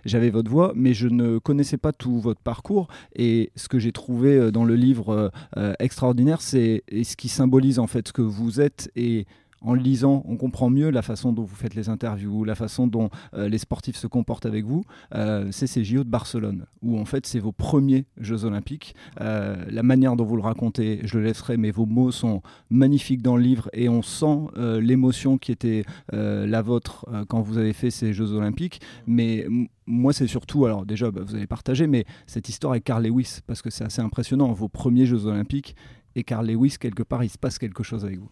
j'avais 0.05 0.31
votre 0.31 0.51
voix, 0.51 0.73
mais 0.75 0.95
je 0.95 1.09
ne 1.09 1.39
connaissais 1.39 1.77
pas 1.77 1.93
tout 1.93 2.19
votre 2.19 2.41
parcours. 2.41 2.89
Et 3.15 3.53
ce 3.55 3.69
que 3.69 3.79
j'ai 3.79 3.93
trouvé 3.93 4.37
euh, 4.37 4.51
dans 4.51 4.65
le 4.65 4.75
livre 4.75 5.31
euh, 5.57 5.75
extraordinaire, 5.79 6.41
c'est 6.41 6.83
ce 6.91 7.17
qui 7.17 7.29
symbolise 7.29 7.79
en 7.79 7.87
fait 7.87 8.09
ce 8.09 8.13
que 8.13 8.23
vous 8.23 8.61
êtes 8.61 8.91
et 8.97 9.27
en 9.63 9.75
le 9.75 9.81
lisant, 9.81 10.23
on 10.27 10.37
comprend 10.37 10.71
mieux 10.71 10.91
la 10.91 11.03
façon 11.03 11.33
dont 11.33 11.43
vous 11.43 11.55
faites 11.55 11.75
les 11.75 11.89
interviews, 11.89 12.45
la 12.45 12.55
façon 12.55 12.87
dont 12.87 13.11
euh, 13.35 13.49
les 13.49 13.59
sportifs 13.59 13.97
se 13.97 14.07
comportent 14.07 14.47
avec 14.47 14.65
vous. 14.65 14.85
Euh, 15.15 15.49
c'est 15.51 15.67
ces 15.67 15.85
JO 15.85 16.05
de 16.05 16.09
Barcelone, 16.09 16.67
où 16.83 16.99
en 16.99 17.05
fait 17.05 17.27
c'est 17.27 17.39
vos 17.39 17.53
premiers 17.53 18.07
Jeux 18.19 18.45
Olympiques. 18.45 18.95
Euh, 19.21 19.57
la 19.69 19.83
manière 19.83 20.17
dont 20.17 20.25
vous 20.25 20.37
le 20.37 20.43
racontez, 20.43 21.01
je 21.05 21.19
le 21.19 21.25
laisserai, 21.25 21.57
mais 21.57 21.71
vos 21.71 21.87
mots 21.87 22.11
sont 22.11 22.43
magnifiques 22.71 23.23
dans 23.23 23.37
le 23.37 23.43
livre 23.43 23.69
et 23.73 23.89
on 23.89 24.03
sent 24.03 24.27
l'émotion 24.57 25.39
qui 25.39 25.53
était 25.53 25.85
la 26.13 26.63
vôtre 26.63 27.07
quand 27.29 27.41
vous 27.41 27.59
avez 27.59 27.73
fait 27.73 27.91
ces 27.91 28.13
Jeux 28.13 28.33
Olympiques. 28.33 28.81
Mais 29.07 29.47
moi, 29.87 30.13
c'est 30.13 30.27
surtout, 30.27 30.65
alors 30.67 30.85
déjà, 30.85 31.11
bah, 31.11 31.23
vous 31.25 31.35
avez 31.35 31.47
partagé, 31.47 31.87
mais 31.87 32.05
cette 32.27 32.49
histoire 32.49 32.73
avec 32.73 32.85
Carl 32.85 33.05
Lewis, 33.05 33.39
parce 33.47 33.63
que 33.63 33.71
c'est 33.71 33.85
assez 33.85 34.03
impressionnant, 34.03 34.53
vos 34.53 34.69
premiers 34.69 35.07
Jeux 35.07 35.27
Olympiques, 35.27 35.77
et 36.15 36.25
Carl 36.25 36.47
Lewis, 36.47 36.77
quelque 36.81 37.03
part, 37.03 37.23
il 37.25 37.29
se 37.29 37.39
passe 37.39 37.59
quelque 37.59 37.83
chose 37.83 38.05
avec 38.05 38.19
vous. 38.19 38.31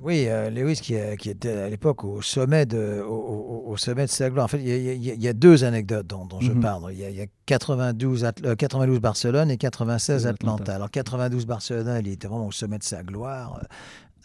Oui, 0.00 0.26
euh, 0.26 0.50
Lewis 0.50 0.76
qui, 0.76 0.94
qui, 1.18 1.30
était 1.30 1.52
à 1.52 1.68
l'époque 1.68 2.04
au 2.04 2.20
sommet 2.20 2.66
de, 2.66 3.00
au, 3.00 3.76
sommet 3.76 4.06
de 4.06 4.10
sa 4.10 4.28
gloire. 4.28 4.46
En 4.46 4.48
fait, 4.48 4.60
il 4.60 5.22
y, 5.22 5.28
a, 5.28 5.32
deux 5.32 5.64
anecdotes 5.64 6.06
dont, 6.06 6.28
je 6.40 6.50
mhm. 6.50 6.60
parle. 6.60 6.92
Il 6.92 6.98
y 6.98 7.20
a, 7.20 7.26
92, 7.46 8.26
92 8.58 8.96
euh, 8.96 9.00
Barcelone 9.00 9.50
et 9.50 9.56
96 9.56 10.26
Atlanta. 10.26 10.74
Alors 10.74 10.90
92 10.90 11.46
Barcelone, 11.46 12.02
il 12.04 12.12
était 12.12 12.26
vraiment 12.26 12.48
au 12.48 12.52
sommet 12.52 12.78
de 12.78 12.84
sa 12.84 13.02
gloire. 13.02 13.62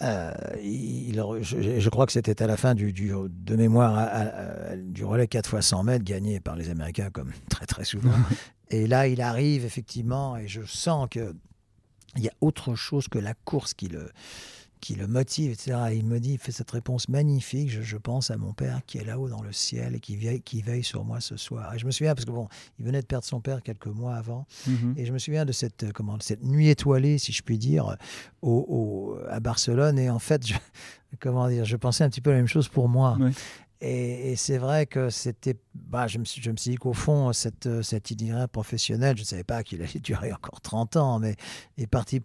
Euh, 0.01 0.31
il, 0.63 1.21
je, 1.41 1.89
crois 1.89 2.05
que 2.05 2.13
c'était 2.13 2.41
à 2.41 2.47
la 2.47 2.57
fin 2.57 2.73
du, 2.73 2.93
du 2.93 3.11
de 3.29 3.55
mémoire 3.55 4.09
du 4.77 5.03
relais 5.03 5.27
4 5.27 5.57
x 5.57 5.67
100 5.67 5.83
mètres 5.83 6.05
gagné 6.05 6.39
par 6.39 6.55
les 6.55 6.69
Américains 6.69 7.09
comme 7.11 7.31
très 7.49 7.65
très 7.65 7.85
souvent. 7.85 8.11
et 8.69 8.87
là, 8.87 9.07
il 9.07 9.21
arrive 9.21 9.65
effectivement 9.65 10.35
et 10.37 10.47
je 10.47 10.61
sens 10.63 11.07
que 11.11 11.35
il 12.15 12.23
y 12.23 12.27
a 12.27 12.33
autre 12.41 12.73
chose 12.73 13.07
que 13.07 13.19
la 13.19 13.33
course 13.33 13.75
qui 13.75 13.87
le 13.87 14.09
qui 14.81 14.95
le 14.95 15.07
motive, 15.07 15.51
etc. 15.51 15.77
il 15.93 16.05
me 16.05 16.19
dit, 16.19 16.33
il 16.33 16.37
fait 16.37 16.51
cette 16.51 16.71
réponse 16.71 17.09
magnifique, 17.09 17.69
je, 17.69 17.97
pense 17.97 18.31
à 18.31 18.37
mon 18.37 18.53
père 18.53 18.81
qui 18.85 18.97
est 18.97 19.03
là-haut 19.03 19.27
dans 19.27 19.41
le 19.41 19.51
ciel 19.51 19.95
et 19.95 19.99
qui 19.99 20.15
veille, 20.15 20.41
qui 20.41 20.61
veille 20.61 20.83
sur 20.83 21.03
moi 21.03 21.19
ce 21.19 21.35
soir. 21.35 21.73
Et 21.73 21.79
je 21.79 21.85
me 21.85 21.91
souviens, 21.91 22.15
parce 22.15 22.25
que 22.25 22.31
bon, 22.31 22.47
il 22.79 22.85
venait 22.85 23.01
de 23.01 23.05
perdre 23.05 23.25
son 23.25 23.41
père 23.41 23.61
quelques 23.61 23.87
mois 23.87 24.15
avant, 24.15 24.47
mhm. 24.67 24.93
et 24.97 25.05
je 25.05 25.11
me 25.11 25.19
souviens 25.19 25.45
de 25.45 25.51
cette, 25.51 25.83
euh, 25.83 25.91
comment, 25.93 26.17
cette 26.21 26.43
nuit 26.43 26.69
étoilée, 26.69 27.17
si 27.17 27.33
je 27.33 27.43
puis 27.43 27.57
dire, 27.57 27.97
au, 28.41 29.17
à 29.29 29.39
Barcelone. 29.39 29.99
Et 29.99 30.09
en 30.09 30.19
fait, 30.19 30.47
je, 30.47 30.53
comment 31.19 31.49
dire, 31.49 31.65
je 31.65 31.75
pensais 31.75 32.03
un 32.03 32.09
petit 32.09 32.21
peu 32.21 32.31
la 32.31 32.37
même 32.37 32.47
chose 32.47 32.69
pour 32.69 32.87
moi. 32.87 33.17
Et, 33.81 34.35
c'est 34.35 34.57
vrai 34.57 34.85
que 34.85 35.09
c'était. 35.09 35.55
Bah, 35.73 36.07
je, 36.07 36.19
me 36.19 36.25
suis, 36.25 36.41
dit 36.41 36.75
qu'au 36.75 36.93
fond, 36.93 37.31
cette, 37.31 37.81
cet 37.81 38.11
itinéraire 38.11 38.49
professionnel, 38.49 39.15
je 39.15 39.21
ne 39.21 39.25
savais 39.25 39.43
pas 39.43 39.63
qu'il 39.63 39.81
allait 39.81 39.99
durer 40.03 40.33
encore 40.33 40.61
30 40.61 40.97
ans, 40.97 41.19
mais 41.19 41.35
est 41.77 41.87
parti 41.87 42.21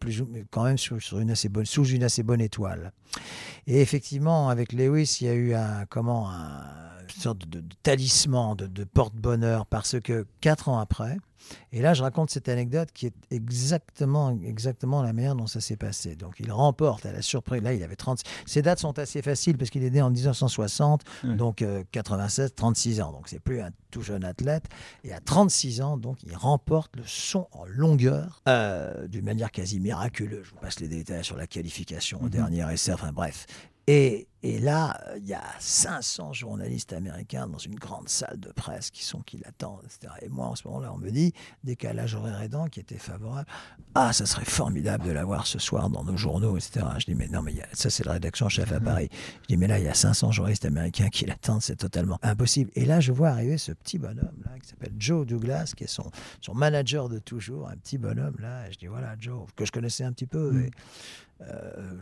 quand 0.50 0.64
même 0.64 0.78
sous 0.78 0.99
une 1.16 1.30
assez 1.30 2.23
bonne 2.23 2.40
étoile. 2.40 2.92
Et 3.66 3.80
effectivement, 3.80 4.49
avec 4.49 4.73
Lewis, 4.73 5.18
il 5.20 5.26
y 5.26 5.30
a 5.30 5.34
eu 5.34 5.54
un, 5.54 5.87
comment, 5.87 6.28
un, 6.28 6.94
une 7.04 7.23
sorte 7.23 7.49
de, 7.49 7.62
talisman, 7.82 8.54
de, 8.54 8.66
de 8.66 8.84
porte-bonheur, 8.84 9.66
parce 9.66 10.00
que 10.00 10.26
quatre 10.40 10.68
ans 10.68 10.78
après, 10.78 11.16
et 11.73 11.82
là, 11.82 11.94
je 11.94 12.02
raconte 12.02 12.30
cette 12.30 12.49
anecdote 12.49 12.90
qui 12.92 13.06
est 13.06 13.14
exactement, 13.30 14.37
exactement 14.44 15.02
la 15.02 15.12
manière 15.12 15.34
dont 15.34 15.46
ça 15.46 15.61
s'est 15.61 15.76
passé. 15.76 16.16
Donc, 16.16 16.37
il 16.40 16.50
remporte 16.52 17.04
à 17.06 17.12
la 17.12 17.23
surprise. 17.23 17.62
Là, 17.62 17.75
il 17.75 17.82
avait 17.82 17.96
30. 17.96 18.20
Ces 18.46 18.62
dates 18.62 18.78
sont 18.78 18.99
assez 18.99 19.23
faciles 19.23 19.56
parce 19.58 19.70
qu'il 19.70 19.84
est 19.84 19.90
né 19.90 20.02
en 20.02 20.11
1960, 20.11 21.02
donc 21.25 21.64
96, 21.92 22.46
euh, 22.46 22.54
36 22.54 23.00
ans. 23.00 23.12
Donc, 23.12 23.28
c'est 23.28 23.40
plus 23.40 23.61
un 23.61 23.70
tout 23.90 24.02
jeune 24.02 24.25
athlète. 24.25 24.64
Et 25.02 25.12
à 25.12 25.20
36 25.20 25.80
ans, 25.82 25.96
donc, 25.96 26.18
il 26.25 26.37
remporte 26.37 26.96
le 26.96 27.02
son 27.06 27.49
en 27.52 27.64
longueur 27.64 28.42
euh, 28.49 29.06
d'une 29.08 29.25
manière 29.25 29.50
quasi 29.50 29.80
miraculeuse. 29.80 30.44
Je 30.44 30.50
vous 30.50 30.61
passe 30.61 30.80
les 30.80 30.88
détails 30.88 31.25
sur 31.25 31.37
la 31.37 31.46
qualification 31.46 32.20
au 32.20 32.25
mhm. 32.25 32.30
dernier 32.30 32.73
essai. 32.73 32.92
Enfin, 32.92 33.12
bref. 33.12 33.46
Et, 33.87 34.28
là, 34.59 35.01
il 35.17 35.27
y 35.27 35.33
a 35.33 35.43
500 35.59 36.35
journalistes 36.35 36.93
américains 36.93 37.47
dans 37.47 37.59
une 37.59 37.77
grande 37.77 38.09
salle 38.09 38.39
de 38.39 38.51
presse 38.53 38.91
qui 38.91 39.03
sont 39.03 39.21
qui 39.23 39.39
l'attendent, 39.39 39.83
etc. 39.85 40.13
Et 40.21 40.29
moi, 40.29 40.47
en 40.47 40.55
ce 40.55 40.69
moment-là, 40.69 40.93
on 40.93 40.99
me 40.99 41.11
dit, 41.11 41.33
décalage 41.63 42.15
horaire 42.15 42.43
aidant, 42.43 42.67
qui 42.67 42.81
était 42.81 42.99
favorable, 42.99 43.49
ah, 43.95 44.13
ça 44.13 44.27
serait 44.27 44.45
formidable 44.45 45.05
de 45.05 45.13
l'avoir 45.13 45.47
ce 45.47 45.59
soir 45.59 45.89
dans 45.89 46.05
nos 46.05 46.17
journaux, 46.17 46.57
etc. 46.57 46.85
Je 46.99 47.07
dis, 47.07 47.15
mais 47.15 47.29
non, 47.29 47.41
mais 47.41 47.55
ça, 47.73 47.89
c'est 47.89 48.05
la 48.05 48.13
rédaction 48.13 48.49
chef 48.49 48.71
à 48.73 48.81
Paris. 48.81 49.09
Je 49.43 49.49
dis, 49.49 49.57
mais 49.57 49.67
là, 49.67 49.79
il 49.79 49.85
y 49.85 49.89
a 49.89 49.95
500 49.95 50.33
journalistes 50.33 50.67
américains 50.67 51.09
qui 51.09 51.25
l'attendent, 51.25 51.63
c'est 51.63 51.77
totalement 51.77 52.19
impossible. 52.23 52.71
Et 52.75 52.85
là, 52.85 53.01
je 53.01 53.13
vois 53.13 53.29
arriver 53.29 53.57
ce 53.57 53.73
petit 53.73 53.99
bonhomme, 53.99 54.43
là, 54.45 54.59
qui 54.61 54.69
s'appelle 54.69 54.93
Joe 54.99 55.27
Douglas, 55.27 55.73
qui 55.77 55.85
est 55.85 55.89
son, 55.89 56.11
son 56.41 56.55
manager 56.55 57.09
de 57.09 57.19
toujours, 57.19 57.69
un 57.69 57.77
petit 57.77 57.97
bonhomme, 57.97 58.37
là. 58.41 58.69
Et 58.69 58.73
je 58.73 58.79
dis, 58.79 58.87
voilà, 58.89 59.15
Joe, 59.19 59.47
que 59.57 59.65
je 59.65 59.73
connaissais 59.73 60.05
un 60.05 60.13
petit 60.13 60.27
peu. 60.27 60.51
Mm. 60.51 60.71
Euh, 61.41 61.99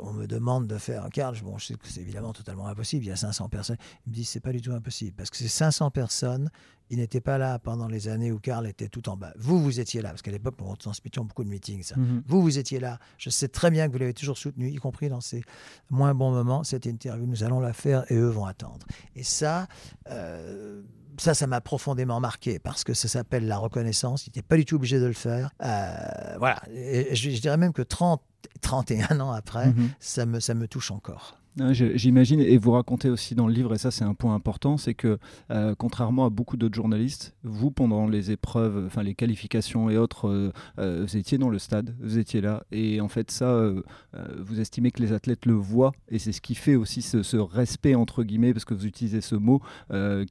on 0.00 0.12
me 0.12 0.26
demande 0.26 0.66
de 0.66 0.76
faire 0.76 1.04
un 1.04 1.08
quart. 1.08 1.32
Bon, 1.42 1.56
je 1.58 1.66
sais 1.66 1.76
que 1.82 1.88
c'est 1.88 2.00
évidemment 2.00 2.32
totalement 2.32 2.66
impossible. 2.66 3.04
Il 3.04 3.08
y 3.08 3.12
a 3.12 3.16
500 3.16 3.48
personnes. 3.48 3.76
Il 4.06 4.10
me 4.10 4.14
dit 4.14 4.24
c'est 4.24 4.40
pas 4.40 4.52
du 4.52 4.60
tout 4.60 4.72
impossible 4.72 5.14
parce 5.16 5.30
que 5.30 5.36
ces 5.36 5.48
500 5.48 5.90
personnes, 5.90 6.50
ils 6.90 6.98
n'étaient 6.98 7.20
pas 7.20 7.38
là 7.38 7.58
pendant 7.58 7.88
les 7.88 8.08
années 8.08 8.32
où 8.32 8.38
Karl 8.38 8.66
était 8.66 8.88
tout 8.88 9.08
en 9.08 9.16
bas. 9.16 9.32
Vous, 9.38 9.62
vous 9.62 9.80
étiez 9.80 10.02
là 10.02 10.10
parce 10.10 10.22
qu'à 10.22 10.30
l'époque, 10.30 10.54
nous 10.60 10.76
transmettions 10.76 11.24
beaucoup 11.24 11.44
de 11.44 11.48
meetings. 11.48 11.92
Mhm. 11.96 12.22
Vous, 12.26 12.42
vous 12.42 12.58
étiez 12.58 12.80
là. 12.80 12.98
Je 13.18 13.30
sais 13.30 13.48
très 13.48 13.70
bien 13.70 13.86
que 13.86 13.92
vous 13.92 13.98
l'avez 13.98 14.14
toujours 14.14 14.38
soutenu, 14.38 14.70
y 14.70 14.76
compris 14.76 15.08
dans 15.08 15.20
ces 15.20 15.42
moins 15.90 16.14
bons 16.14 16.32
moments. 16.32 16.64
Cette 16.64 16.86
interview, 16.86 17.26
nous 17.26 17.44
allons 17.44 17.60
la 17.60 17.72
faire 17.72 18.10
et 18.10 18.14
eux 18.14 18.28
vont 18.28 18.46
attendre. 18.46 18.86
Et 19.16 19.22
ça. 19.22 19.66
Euh, 20.10 20.82
ça, 21.18 21.34
ça 21.34 21.46
m'a 21.46 21.60
profondément 21.60 22.20
marqué 22.20 22.58
parce 22.58 22.84
que 22.84 22.94
ça 22.94 23.06
s'appelle 23.06 23.46
la 23.46 23.58
reconnaissance. 23.58 24.26
Il 24.26 24.30
n'était 24.30 24.42
pas 24.42 24.56
du 24.56 24.64
tout 24.64 24.76
obligé 24.76 24.98
de 24.98 25.04
le 25.04 25.12
faire. 25.12 25.50
Euh, 25.62 26.36
voilà. 26.38 26.62
je, 26.70 27.30
je, 27.30 27.40
dirais 27.40 27.58
même 27.58 27.74
que 27.74 27.82
30, 27.82 28.22
31 28.60 29.20
ans 29.20 29.32
après, 29.32 29.68
mhm. 29.68 29.90
ça, 30.00 30.26
me, 30.26 30.40
ça 30.40 30.54
me 30.54 30.66
touche 30.66 30.90
encore. 30.90 31.41
J'imagine, 31.56 32.40
et 32.40 32.56
vous 32.56 32.72
racontez 32.72 33.10
aussi 33.10 33.34
dans 33.34 33.46
le 33.46 33.52
livre, 33.52 33.74
et 33.74 33.78
ça 33.78 33.90
c'est 33.90 34.04
un 34.04 34.14
point 34.14 34.34
important, 34.34 34.78
c'est 34.78 34.94
que 34.94 35.18
euh, 35.50 35.74
contrairement 35.76 36.24
à 36.24 36.30
beaucoup 36.30 36.56
d'autres 36.56 36.74
journalistes, 36.74 37.34
vous 37.42 37.70
pendant 37.70 38.08
les 38.08 38.30
épreuves, 38.30 38.84
enfin 38.86 39.02
les 39.02 39.14
qualifications 39.14 39.90
et 39.90 39.98
autres, 39.98 40.28
euh, 40.28 40.52
euh, 40.78 41.04
vous 41.06 41.16
étiez 41.18 41.36
dans 41.36 41.50
le 41.50 41.58
stade, 41.58 41.94
vous 42.00 42.16
étiez 42.16 42.40
là, 42.40 42.64
et 42.72 43.02
en 43.02 43.08
fait 43.08 43.30
ça, 43.30 43.70
vous 44.38 44.60
estimez 44.60 44.90
que 44.92 45.02
les 45.02 45.12
athlètes 45.12 45.44
le 45.44 45.52
voient, 45.52 45.92
et 46.08 46.18
c'est 46.18 46.32
ce 46.32 46.40
qui 46.40 46.54
fait 46.54 46.74
aussi 46.74 47.02
ce, 47.02 47.36
respect 47.36 47.94
entre 47.94 48.22
guillemets, 48.22 48.54
parce 48.54 48.64
que 48.64 48.72
vous 48.72 48.86
utilisez 48.86 49.20
ce 49.20 49.34
mot 49.34 49.60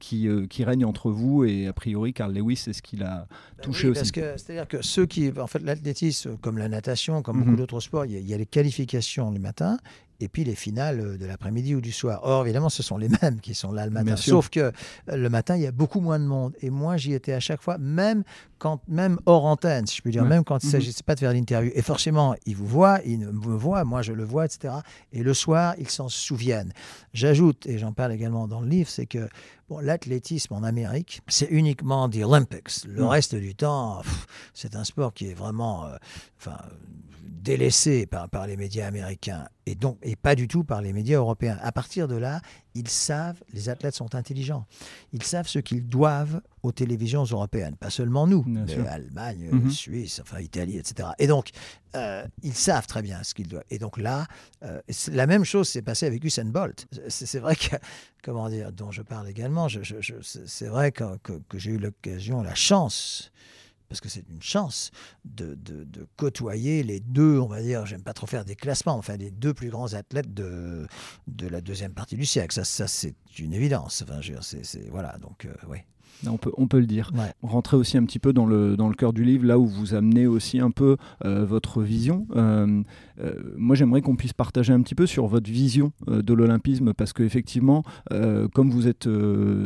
qui, 0.00 0.28
qui 0.50 0.64
règne 0.64 0.84
entre 0.84 1.12
vous, 1.12 1.44
et 1.44 1.68
a 1.68 1.72
priori 1.72 2.12
Carl 2.12 2.34
Lewis 2.34 2.56
c'est 2.56 2.72
ce 2.72 2.82
qui 2.82 2.96
l'a 2.96 3.28
ben 3.58 3.62
touché 3.62 3.88
aussi. 3.88 4.10
C'est-à-dire 4.12 4.66
que 4.66 4.82
ceux 4.82 5.06
qui, 5.06 5.30
en 5.38 5.46
fait 5.46 5.62
l'athlétisme, 5.62 6.36
comme 6.38 6.58
la 6.58 6.68
natation, 6.68 7.22
comme 7.22 7.38
beaucoup 7.38 7.50
mhm. 7.52 7.56
d'autres 7.56 7.80
sports, 7.80 8.06
il 8.06 8.18
y, 8.18 8.22
y, 8.22 8.34
a 8.34 8.38
les 8.38 8.46
qualifications 8.46 9.30
du 9.30 9.38
matin, 9.38 9.78
et 10.22 10.28
puis 10.28 10.44
les 10.44 10.54
finales 10.54 11.00
euh, 11.00 11.18
de 11.18 11.26
l'après-midi 11.26 11.74
ou 11.74 11.80
du 11.80 11.92
soir. 11.92 12.20
Or, 12.22 12.44
évidemment, 12.44 12.68
ce 12.68 12.82
sont 12.82 12.96
les 12.96 13.08
mêmes 13.22 13.40
qui 13.40 13.54
sont 13.54 13.72
là 13.72 13.84
le 13.84 13.90
matin. 13.90 14.16
Sauf 14.16 14.48
que 14.48 14.60
euh, 14.60 14.72
le 15.08 15.28
matin, 15.28 15.56
il 15.56 15.62
y 15.62 15.66
a 15.66 15.72
beaucoup 15.72 16.00
moins 16.00 16.18
de 16.18 16.24
monde. 16.24 16.54
Et 16.60 16.70
moi, 16.70 16.96
j'y 16.96 17.12
étais 17.12 17.32
à 17.32 17.40
chaque 17.40 17.60
fois, 17.60 17.76
même, 17.78 18.22
quand, 18.62 18.80
même 18.86 19.18
hors 19.26 19.44
antenne, 19.44 19.88
si 19.88 19.96
je 19.96 20.02
peux 20.02 20.12
dire, 20.12 20.24
même 20.24 20.44
quand 20.44 20.62
il 20.62 20.66
ne 20.66 20.68
mhm. 20.68 20.72
s'agissait 20.72 21.02
pas 21.02 21.16
de 21.16 21.20
faire 21.20 21.32
l'interview. 21.32 21.72
Et 21.74 21.82
forcément, 21.82 22.36
ils 22.46 22.54
vous 22.54 22.66
voient, 22.66 23.00
ils 23.04 23.18
me 23.18 23.56
voient, 23.56 23.82
moi 23.84 24.02
je 24.02 24.12
le 24.12 24.22
vois, 24.22 24.44
etc. 24.44 24.74
Et 25.12 25.24
le 25.24 25.34
soir, 25.34 25.74
ils 25.78 25.90
s'en 25.90 26.08
souviennent. 26.08 26.72
J'ajoute, 27.12 27.66
et 27.66 27.78
j'en 27.78 27.92
parle 27.92 28.12
également 28.12 28.46
dans 28.46 28.60
le 28.60 28.68
livre, 28.68 28.88
c'est 28.88 29.06
que 29.06 29.28
bon, 29.68 29.80
l'athlétisme 29.80 30.54
en 30.54 30.62
Amérique, 30.62 31.22
c'est 31.26 31.48
uniquement 31.50 32.06
des 32.06 32.22
Olympics. 32.22 32.84
Le 32.86 33.04
reste 33.04 33.34
du 33.34 33.56
temps, 33.56 34.02
c'est 34.54 34.76
un 34.76 34.84
sport 34.84 35.12
qui 35.12 35.26
est 35.28 35.34
vraiment... 35.34 35.86
Euh, 35.86 35.96
enfin, 36.38 36.58
délaissé 37.42 38.06
par, 38.06 38.28
par 38.28 38.46
les 38.46 38.56
médias 38.56 38.86
américains 38.86 39.48
et 39.66 39.74
donc 39.74 39.98
et 40.02 40.14
pas 40.14 40.36
du 40.36 40.46
tout 40.46 40.62
par 40.62 40.80
les 40.80 40.92
médias 40.92 41.18
européens. 41.18 41.58
À 41.60 41.72
partir 41.72 42.06
de 42.06 42.14
là, 42.14 42.40
ils 42.74 42.88
savent, 42.88 43.42
les 43.52 43.68
athlètes 43.68 43.94
sont 43.94 44.14
intelligents, 44.14 44.66
ils 45.12 45.22
savent 45.22 45.48
ce 45.48 45.58
qu'ils 45.58 45.86
doivent 45.86 46.40
aux 46.62 46.72
télévisions 46.72 47.24
européennes, 47.24 47.76
pas 47.76 47.90
seulement 47.90 48.26
nous, 48.26 48.44
mais 48.46 48.74
Allemagne, 48.86 49.48
mhm. 49.50 49.70
Suisse, 49.70 50.20
enfin 50.20 50.40
Italie, 50.40 50.78
etc. 50.78 51.10
Et 51.18 51.26
donc, 51.26 51.50
euh, 51.96 52.24
ils 52.42 52.54
savent 52.54 52.86
très 52.86 53.02
bien 53.02 53.22
ce 53.22 53.34
qu'ils 53.34 53.48
doivent. 53.48 53.64
Et 53.70 53.78
donc 53.78 53.98
là, 53.98 54.26
euh, 54.62 54.80
la 55.10 55.26
même 55.26 55.44
chose 55.44 55.68
s'est 55.68 55.82
passée 55.82 56.06
avec 56.06 56.24
Usain 56.24 56.44
Bolt. 56.46 56.86
C'est 57.08 57.40
vrai 57.40 57.56
que, 57.56 57.76
comment 58.22 58.48
dire, 58.48 58.72
dont 58.72 58.90
je 58.90 59.02
parle 59.02 59.28
également, 59.28 59.68
je, 59.68 59.80
c'est 60.22 60.68
vrai 60.68 60.92
que, 60.92 61.18
que 61.48 61.58
j'ai 61.58 61.72
eu 61.72 61.78
l'occasion, 61.78 62.42
la 62.42 62.54
chance 62.54 63.32
parce 63.92 64.00
que 64.00 64.08
c'est 64.08 64.24
une 64.30 64.40
chance 64.40 64.90
de, 65.26 65.54
côtoyer 66.16 66.82
les 66.82 66.98
deux, 66.98 67.38
on 67.38 67.46
va 67.46 67.60
dire, 67.60 67.84
j'aime 67.84 68.02
pas 68.02 68.14
trop 68.14 68.26
faire 68.26 68.46
des 68.46 68.56
classements, 68.56 68.94
enfin 68.96 69.18
les 69.18 69.30
deux 69.30 69.52
plus 69.52 69.68
grands 69.68 69.92
athlètes 69.92 70.32
de, 70.32 70.86
de 71.26 71.46
la 71.46 71.60
deuxième 71.60 71.92
partie 71.92 72.16
du 72.16 72.24
siècle. 72.24 72.64
Ça, 72.64 72.88
c'est 72.88 73.14
une 73.38 73.52
évidence. 73.52 74.02
Enfin, 74.02 74.20
voilà, 74.90 75.18
donc 75.18 75.44
euh, 75.44 75.52
oui. 75.68 75.78
On 76.28 76.36
peut, 76.36 76.52
on 76.56 76.68
peut 76.68 76.78
le 76.78 76.86
dire. 76.86 77.10
Ouais. 77.14 77.32
Rentrer 77.42 77.76
aussi 77.76 77.96
un 77.98 78.04
petit 78.04 78.18
peu 78.18 78.32
dans 78.32 78.46
le, 78.46 78.76
dans 78.76 78.88
le 78.88 78.94
cœur 78.94 79.12
du 79.12 79.24
livre, 79.24 79.44
là 79.44 79.58
où 79.58 79.66
vous 79.66 79.94
amenez 79.94 80.26
aussi 80.26 80.60
un 80.60 80.70
peu 80.70 80.96
euh, 81.24 81.44
votre 81.44 81.82
vision. 81.82 82.26
Euh, 82.36 82.82
euh, 83.20 83.34
moi, 83.56 83.74
j'aimerais 83.74 84.02
qu'on 84.02 84.16
puisse 84.16 84.32
partager 84.32 84.72
un 84.72 84.80
petit 84.82 84.94
peu 84.94 85.06
sur 85.06 85.26
votre 85.26 85.50
vision 85.50 85.92
de 86.06 86.34
l'olympisme, 86.34 86.94
parce 86.94 87.12
qu'effectivement, 87.12 87.82
comme 88.54 88.70
vous 88.70 88.88
êtes 88.88 89.08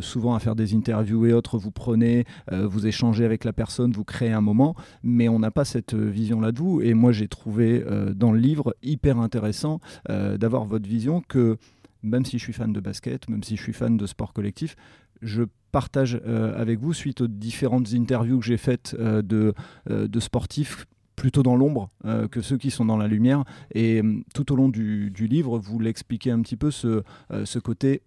souvent 0.01 0.35
à 0.35 0.39
faire 0.39 0.57
des 0.57 0.75
interviews 0.75 1.27
et 1.27 1.33
autres, 1.33 1.59
vous 1.59 1.71
prenez, 1.71 2.25
vous 2.51 2.87
échangez 2.87 3.25
avec 3.25 3.45
la 3.45 3.53
personne, 3.53 3.93
vous 3.93 4.05
créez 4.05 4.33
un 4.33 4.41
moment, 4.41 4.75
mais 5.03 5.29
on 5.29 5.39
n'a 5.39 5.51
pas 5.51 5.65
cette 5.65 5.95
vision-là 5.95 6.53
de 6.53 6.59
vous. 6.59 6.81
Et 6.81 6.95
moi, 6.95 7.13
j'ai 7.13 7.29
trouvé 7.29 7.85
dans 8.15 8.33
le 8.33 8.39
livre 8.39 8.75
hyper 8.83 9.19
intéressant 9.19 9.81
d'avoir 10.09 10.65
votre 10.65 10.89
vision 10.89 11.23
que 11.27 11.59
même 12.03 12.25
si 12.25 12.39
je 12.39 12.45
suis 12.45 12.53
fan 12.53 12.73
de 12.73 12.81
basket, 12.81 13.29
même 13.29 13.43
si 13.43 13.57
je 13.57 13.63
suis 13.63 13.73
fan 13.73 13.97
de 13.97 14.07
sport 14.07 14.33
collectif, 14.33 14.77
je 15.23 15.43
partage 15.81 16.19
euh, 16.27 16.59
avec 16.63 16.77
vous, 16.81 16.95
suite 16.95 17.21
aux 17.21 17.29
différentes 17.29 17.93
interviews 17.93 18.39
que 18.41 18.47
j'ai 18.47 18.57
faites 18.57 18.97
euh, 18.99 19.21
de, 19.21 19.53
euh, 19.91 20.09
de 20.09 20.21
sportifs 20.21 20.87
plutôt 21.17 21.43
dans 21.43 21.57
l'ombre 21.57 21.91
que 22.31 22.41
ceux 22.43 22.59
qui 22.59 22.71
sont 22.71 22.85
dans 22.85 22.99
la 22.99 23.09
lumière. 23.09 23.45
Et 23.75 24.03
tout 24.35 24.53
au 24.53 24.57
long 24.57 24.69
du, 24.69 25.11
du 25.11 25.27
livre, 25.27 25.59
vous 25.59 25.79
l'expliquez 25.79 26.31
un 26.31 26.41
petit 26.43 26.57
peu 26.57 26.71
ce, 26.71 27.03
ce 27.45 27.59
côté... 27.59 28.03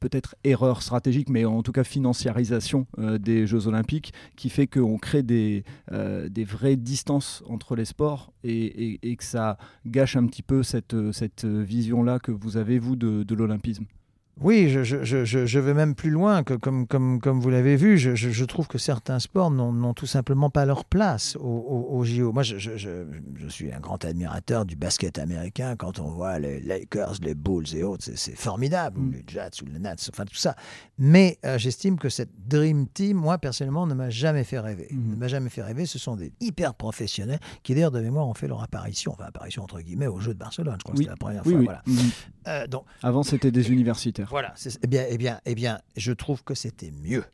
peut-être 0.00 0.34
erreur 0.44 0.80
stratégique, 0.80 1.28
mais 1.28 1.44
en 1.44 1.62
tout 1.62 1.72
cas 1.72 1.84
financiarisation 1.84 2.86
des 3.28 3.46
Jeux 3.46 3.66
Olympiques, 3.66 4.14
qui 4.34 4.48
fait 4.48 4.66
qu'on 4.66 4.96
crée 4.96 5.22
des, 5.22 5.62
des 6.36 6.44
vraies 6.44 6.76
distances 6.76 7.42
entre 7.46 7.76
les 7.76 7.84
sports 7.84 8.32
et, 8.44 8.98
et- 9.02 9.16
que 9.16 9.24
ça 9.36 9.58
gâche 9.84 10.16
un 10.16 10.26
petit 10.26 10.42
peu 10.42 10.62
cette, 10.62 10.96
cette 11.12 11.44
vision-là 11.44 12.18
que 12.18 12.32
vous 12.32 12.56
avez, 12.56 12.78
vous, 12.78 12.96
de 12.96 13.34
l'olympisme. 13.34 13.84
Oui, 14.40 14.70
je, 14.70 14.84
je, 14.84 15.04
je, 15.04 15.24
je- 15.44 15.58
vais 15.58 15.74
même 15.74 15.94
plus 15.94 16.08
loin 16.08 16.42
que 16.44 16.54
comme, 16.54 16.86
comme, 16.86 17.20
comme 17.20 17.40
vous 17.40 17.50
l'avez 17.50 17.76
vu, 17.76 17.98
je, 17.98 18.44
trouve 18.46 18.68
que 18.68 18.78
certains 18.78 19.18
sports 19.18 19.50
n'ont 19.50 19.92
tout 19.92 20.06
simplement 20.06 20.48
pas 20.48 20.64
leur 20.64 20.86
place 20.86 21.36
au, 21.36 21.42
au, 21.42 21.98
au 21.98 22.04
JO. 22.04 22.32
Moi, 22.32 22.42
je, 22.42 22.56
je, 22.56 22.74
je, 22.78 23.04
je 23.34 23.48
suis 23.48 23.70
un 23.70 23.80
grand 23.80 24.02
admirateur 24.02 24.64
du 24.64 24.76
basket 24.76 25.18
américain. 25.18 25.76
Quand 25.76 25.98
on 25.98 26.08
voit 26.08 26.38
les 26.38 26.58
Lakers, 26.60 27.16
les 27.20 27.34
Bulls 27.34 27.66
et 27.74 27.82
autres, 27.82 28.04
c'est- 28.14 28.34
formidable, 28.34 28.98
ou 28.98 29.02
Mm. 29.02 29.12
les 29.12 29.24
Jets 29.26 29.62
ou 29.62 29.66
les 29.66 29.78
Nets, 29.78 30.08
enfin 30.10 30.24
tout 30.24 30.34
ça. 30.36 30.56
Mais 30.96 31.38
euh, 31.44 31.58
j'estime 31.58 31.98
que 31.98 32.08
cette 32.08 32.30
Dream 32.46 32.86
Team, 32.88 33.18
moi 33.18 33.36
personnellement, 33.36 33.86
ne 33.86 33.92
m'a 33.94 34.08
jamais 34.08 34.44
fait 34.44 34.58
rêver. 34.58 34.88
Mhm. 34.90 35.10
Ne 35.10 35.16
m'a 35.16 35.28
jamais 35.28 35.50
fait 35.50 35.62
rêver. 35.62 35.84
Ce 35.84 35.98
sont 35.98 36.16
des 36.16 36.32
hyper 36.40 36.72
professionnels 36.74 37.40
qui, 37.62 37.74
d'ailleurs, 37.74 37.90
de 37.90 38.00
mémoire, 38.00 38.26
ont 38.26 38.34
fait 38.34 38.48
leur 38.48 38.62
apparition, 38.62 39.12
enfin 39.12 39.24
apparition 39.24 39.62
entre 39.64 39.80
guillemets, 39.82 40.06
aux 40.06 40.20
Jeux 40.20 40.32
de 40.32 40.38
Barcelone. 40.38 40.76
Je 40.78 40.84
crois 40.84 40.92
que 40.94 40.98
c'était 41.00 41.10
la 41.10 41.16
première 41.16 41.42
Oui, 41.44 41.52
fois. 41.52 41.58
oui. 41.60 41.64
Voilà. 41.66 41.82
Mhm. 41.86 42.10
Euh, 42.48 42.66
donc, 42.66 42.84
Avant, 43.02 43.22
c'était 43.22 43.50
des 43.50 43.70
voilà. 44.28 44.52
c'est- 44.56 44.78
Eh 44.82 44.86
bien, 44.86 45.04
eh 45.08 45.16
bien, 45.18 45.40
eh 45.44 45.54
bien, 45.54 45.80
je 45.96 46.12
trouve 46.12 46.42
que 46.44 46.54
c'était 46.54 46.90
mieux. 46.90 47.24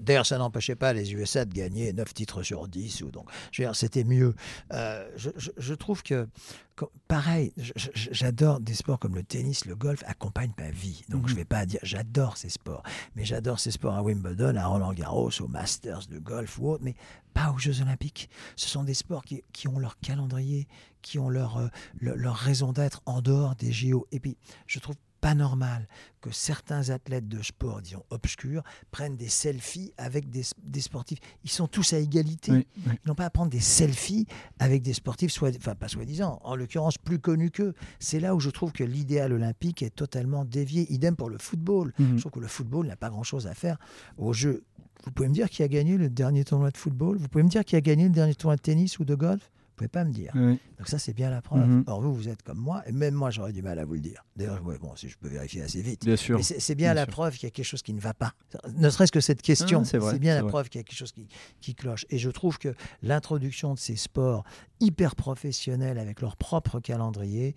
D'ailleurs, 0.00 0.26
ça 0.26 0.38
n'empêchait 0.38 0.76
pas 0.76 0.92
les 0.92 1.12
USA 1.14 1.44
de 1.44 1.52
gagner 1.54 1.92
9 1.92 2.12
titres 2.14 2.42
sur 2.42 2.68
10. 2.68 3.02
Ou 3.02 3.10
donc, 3.10 3.28
c'était 3.72 4.04
mieux. 4.04 4.34
Euh, 4.72 5.08
je, 5.16 5.30
je- 5.36 5.50
je 5.56 5.74
trouve 5.74 6.02
que, 6.02 6.28
que- 6.76 6.84
pareil, 7.08 7.52
j'adore 7.94 8.60
des 8.60 8.74
sports 8.74 8.98
comme 8.98 9.14
le 9.14 9.22
tennis, 9.22 9.64
le 9.64 9.76
golf 9.76 10.02
accompagnent 10.06 10.52
ma 10.58 10.70
vie. 10.70 11.02
Donc, 11.08 11.22
Mhm. 11.22 11.28
je 11.28 11.34
vais 11.34 11.44
pas 11.44 11.66
dire, 11.66 11.80
j'adore 11.82 12.36
ces 12.36 12.48
sports. 12.48 12.82
Mais 13.16 13.24
j'adore 13.24 13.60
ces 13.60 13.70
sports 13.70 13.94
à 13.94 14.02
Wimbledon, 14.02 14.56
à 14.56 14.66
Roland 14.66 14.92
Garros, 14.92 15.30
au 15.40 15.48
Masters 15.48 16.06
de 16.10 16.18
golf 16.18 16.58
ou 16.58 16.70
autre, 16.70 16.84
mais 16.84 16.94
pas 17.32 17.50
aux 17.52 17.58
Jeux 17.58 17.80
Olympiques. 17.80 18.28
Ce 18.56 18.68
sont 18.68 18.84
des 18.84 18.94
sports 18.94 19.24
qui, 19.24 19.42
qui 19.52 19.68
ont 19.68 19.78
leur 19.78 19.98
calendrier, 19.98 20.66
qui 21.02 21.18
ont 21.18 21.28
leur, 21.28 21.56
euh, 21.58 21.68
le- 21.98 22.14
leur 22.14 22.36
raison 22.36 22.72
d'être 22.72 23.02
en 23.06 23.20
dehors 23.22 23.54
des 23.56 23.72
JO. 23.72 24.06
Et 24.12 24.20
puis, 24.20 24.36
je 24.66 24.78
trouve 24.78 24.96
pas 25.24 25.34
normal 25.34 25.88
que 26.20 26.30
certains 26.30 26.90
athlètes 26.90 27.28
de 27.28 27.40
sport, 27.40 27.80
disons 27.80 28.04
obscurs, 28.10 28.62
prennent 28.90 29.16
des 29.16 29.30
selfies 29.30 29.94
avec 29.96 30.28
des, 30.28 30.42
des 30.62 30.82
sportifs. 30.82 31.18
Ils 31.44 31.50
sont 31.50 31.66
tous 31.66 31.94
à 31.94 31.98
égalité. 31.98 32.52
Oui, 32.52 32.66
oui. 32.86 32.92
Ils 33.02 33.08
n'ont 33.08 33.14
pas 33.14 33.24
à 33.24 33.30
prendre 33.30 33.50
des 33.50 33.60
selfies 33.60 34.26
avec 34.58 34.82
des 34.82 34.92
sportifs, 34.92 35.32
soit, 35.32 35.56
enfin 35.56 35.74
pas 35.74 35.88
soi-disant, 35.88 36.40
en 36.44 36.56
l'occurrence 36.56 36.98
plus 36.98 37.18
connus 37.18 37.50
qu'eux. 37.50 37.72
C'est 38.00 38.20
là 38.20 38.34
où 38.34 38.40
je 38.40 38.50
trouve 38.50 38.72
que 38.72 38.84
l'idéal 38.84 39.32
olympique 39.32 39.82
est 39.82 39.94
totalement 39.94 40.44
dévié. 40.44 40.92
Idem 40.92 41.16
pour 41.16 41.30
le 41.30 41.38
football. 41.38 41.94
Mhm. 41.98 42.16
Je 42.16 42.20
trouve 42.20 42.32
que 42.32 42.40
le 42.40 42.48
football 42.48 42.86
n'a 42.86 42.96
pas 42.96 43.08
grand-chose 43.08 43.46
à 43.46 43.54
faire 43.54 43.78
aux 44.18 44.34
Jeux. 44.34 44.62
Vous 45.04 45.10
pouvez 45.10 45.30
me 45.30 45.34
dire 45.34 45.48
qui 45.48 45.62
a 45.62 45.68
gagné 45.68 45.96
le 45.96 46.10
dernier 46.10 46.44
tournoi 46.44 46.70
de 46.70 46.76
football? 46.76 47.16
Vous 47.16 47.28
pouvez 47.28 47.44
me 47.44 47.48
dire 47.48 47.64
qui 47.64 47.76
a 47.76 47.80
gagné 47.80 48.04
le 48.04 48.14
dernier 48.14 48.34
tournoi 48.34 48.56
de 48.56 48.60
tennis 48.60 48.98
ou 48.98 49.06
de 49.06 49.14
golf? 49.14 49.50
Vous 49.74 49.78
pouvez 49.78 49.88
pas 49.88 50.04
me 50.04 50.12
dire. 50.12 50.30
Oui. 50.36 50.60
Donc 50.78 50.86
ça, 50.86 51.00
c'est 51.00 51.12
bien 51.14 51.30
la 51.30 51.42
preuve. 51.42 51.66
Mhm. 51.66 51.82
Or, 51.88 52.00
vous, 52.00 52.14
vous 52.14 52.28
êtes 52.28 52.42
comme 52.44 52.58
moi, 52.58 52.84
et 52.86 52.92
même 52.92 53.12
moi, 53.14 53.30
j'aurais 53.30 53.52
du 53.52 53.60
mal 53.60 53.76
à 53.80 53.84
vous 53.84 53.94
le 53.94 54.00
dire. 54.00 54.24
D'ailleurs, 54.36 54.64
ouais, 54.64 54.78
bon, 54.78 54.94
si 54.94 55.08
je 55.08 55.18
peux 55.18 55.26
vérifier 55.26 55.62
assez 55.62 55.82
vite. 55.82 56.04
Bien 56.04 56.14
sûr. 56.14 56.38
C'est 56.44 56.76
bien, 56.76 56.92
Bien 56.92 56.94
la 56.94 57.02
sûr. 57.06 57.12
preuve 57.12 57.34
qu'il 57.34 57.42
y 57.42 57.46
a 57.48 57.50
quelque 57.50 57.66
chose 57.66 57.82
qui 57.82 57.92
ne 57.92 57.98
va 58.00 58.14
pas. 58.14 58.34
Ne 58.76 58.88
serait-ce 58.88 59.10
que 59.10 59.18
cette 59.18 59.42
question, 59.42 59.80
Ah, 59.82 59.84
c'est 59.84 60.18
bien 60.20 60.36
la 60.36 60.42
vrai. 60.42 60.50
preuve 60.50 60.68
qu'il 60.68 60.78
y 60.78 60.82
a 60.82 60.84
quelque 60.84 60.96
chose 60.96 61.10
qui, 61.10 61.26
qui 61.60 61.74
cloche. 61.74 62.06
Et 62.10 62.18
je 62.18 62.30
trouve 62.30 62.58
que 62.58 62.72
l'introduction 63.02 63.74
de 63.74 63.78
ces 63.80 63.96
sports 63.96 64.44
hyper 64.84 65.16
professionnels 65.16 65.98
avec 65.98 66.20
leur 66.20 66.36
propre 66.36 66.80
calendrier, 66.80 67.54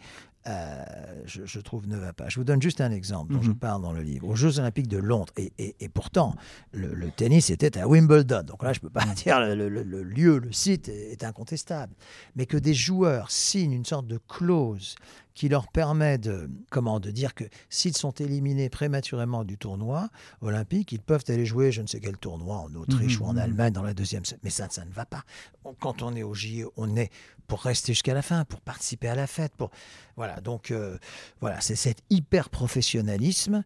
euh, 0.48 0.84
je, 1.26 1.46
je 1.46 1.60
trouve 1.60 1.88
ne 1.88 1.98
va 1.98 2.14
pas. 2.14 2.30
Je 2.30 2.40
vous 2.40 2.46
donne 2.46 2.62
juste 2.62 2.80
un 2.80 2.92
exemple 2.92 3.34
dont 3.34 3.42
je 3.42 3.50
Mhm. 3.50 3.58
parle 3.58 3.82
dans 3.82 3.92
le 3.92 4.02
livre. 4.02 4.28
Aux 4.30 4.36
Jeux 4.36 4.60
Olympiques 4.60 4.88
de 4.88 4.98
Londres, 4.98 5.34
et, 5.36 5.52
et- 5.58 5.76
et 5.82 5.90
pourtant, 5.90 6.36
le, 6.72 6.94
le 6.94 7.12
tennis 7.12 7.50
était 7.50 7.78
à 7.78 7.88
Wimbledon. 7.88 8.44
Donc 8.44 8.64
là, 8.64 8.72
je 8.72 8.80
ne 8.80 8.84
peux 8.84 8.90
pas 8.90 9.06
dire 9.16 9.40
le, 9.42 9.68
le- 9.68 9.84
le 9.84 10.04
lieu, 10.04 10.38
le 10.40 10.52
site 10.54 10.88
est, 10.88 11.12
est 11.12 11.24
incontestable. 11.26 11.94
Mais 12.36 12.46
que 12.46 12.56
des 12.58 12.74
joueurs 12.74 13.30
signent 13.30 13.74
une 13.74 13.86
sorte 13.86 14.08
de 14.08 14.20
clause 14.28 14.96
qui 15.38 15.50
leur 15.50 15.68
permet 15.68 16.18
de, 16.18 16.50
comment, 16.72 17.00
de 17.00 17.12
dire 17.12 17.36
que 17.36 17.44
s'ils 17.70 17.96
sont 17.96 18.10
éliminés 18.10 18.70
prématurément 18.70 19.44
du 19.44 19.56
tournoi 19.56 20.10
olympique, 20.42 20.92
ils 20.92 21.00
peuvent 21.00 21.24
aller 21.28 21.46
jouer 21.46 21.72
je 21.72 21.84
ne 21.84 21.88
sais 21.88 22.00
quel 22.00 22.18
tournoi 22.18 22.58
en 22.58 22.74
Autriche 22.74 23.20
ou 23.20 23.26
en 23.26 23.34
mhm. 23.34 23.38
Allemagne 23.40 23.72
dans 23.72 23.84
la 23.84 23.94
deuxième. 23.94 24.26
se- 24.26 24.34
Mais 24.42 24.50
ça, 24.50 24.68
ça 24.72 24.84
ne 24.84 24.90
va 24.92 25.06
pas. 25.06 25.24
On- 25.64 25.76
Quand 25.76 26.02
on 26.02 26.16
est 26.16 26.24
au 26.24 26.34
JO, 26.34 26.74
on 26.76 26.96
est 26.96 27.12
pour 27.46 27.62
rester 27.62 27.94
jusqu'à 27.94 28.16
la 28.16 28.24
fin, 28.24 28.46
pour 28.46 28.62
participer 28.62 29.10
à 29.10 29.16
la 29.16 29.28
fête. 29.28 29.54
Pour... 29.56 29.70
Voilà, 30.16 30.42
donc 30.42 30.72
euh, 30.72 30.98
voilà, 31.40 31.62
c'est 31.62 31.76
cet 31.76 32.00
hyper 32.10 32.50
professionnalisme. 32.50 33.64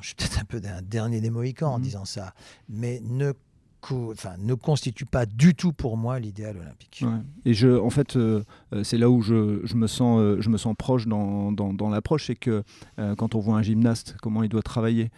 Je 0.00 0.06
suis 0.06 0.14
peut-être 0.14 0.38
un 0.38 0.44
peu 0.44 0.60
un 0.64 0.80
dernier 0.82 1.20
des 1.20 1.30
Mohicans 1.30 1.72
en 1.74 1.78
Mhm. 1.78 1.82
disant 1.84 2.04
ça, 2.04 2.34
mais 2.68 3.00
ne, 3.02 3.32
co- 3.80 4.14
ne 4.38 4.54
constitue 4.54 5.06
pas 5.06 5.26
du 5.26 5.54
tout 5.54 5.72
pour 5.72 5.96
moi 5.96 6.18
l'idéal 6.20 6.56
olympique. 6.58 7.02
Ouais. 7.04 7.10
Et 7.44 7.54
je, 7.54 7.68
en 7.68 7.90
fait, 7.90 8.16
euh, 8.16 8.42
euh, 8.74 8.84
c'est 8.84 8.98
là 8.98 9.10
où 9.10 9.22
je, 9.22 9.60
je 9.64 9.74
me 9.76 9.86
sens, 9.86 10.20
euh, 10.20 10.36
je 10.40 10.48
me 10.50 10.56
sens 10.58 10.74
proche 10.76 11.06
dans, 11.06 11.52
dans, 11.52 11.72
dans 11.72 11.88
l'approche, 11.90 12.26
c'est 12.26 12.36
que 12.36 12.62
euh, 12.98 13.14
quand 13.14 13.34
on 13.34 13.38
voit 13.40 13.56
un 13.56 13.62
gymnaste, 13.62 14.16
comment 14.22 14.42
il 14.42 14.48
doit 14.48 14.62
travailler 14.62 15.10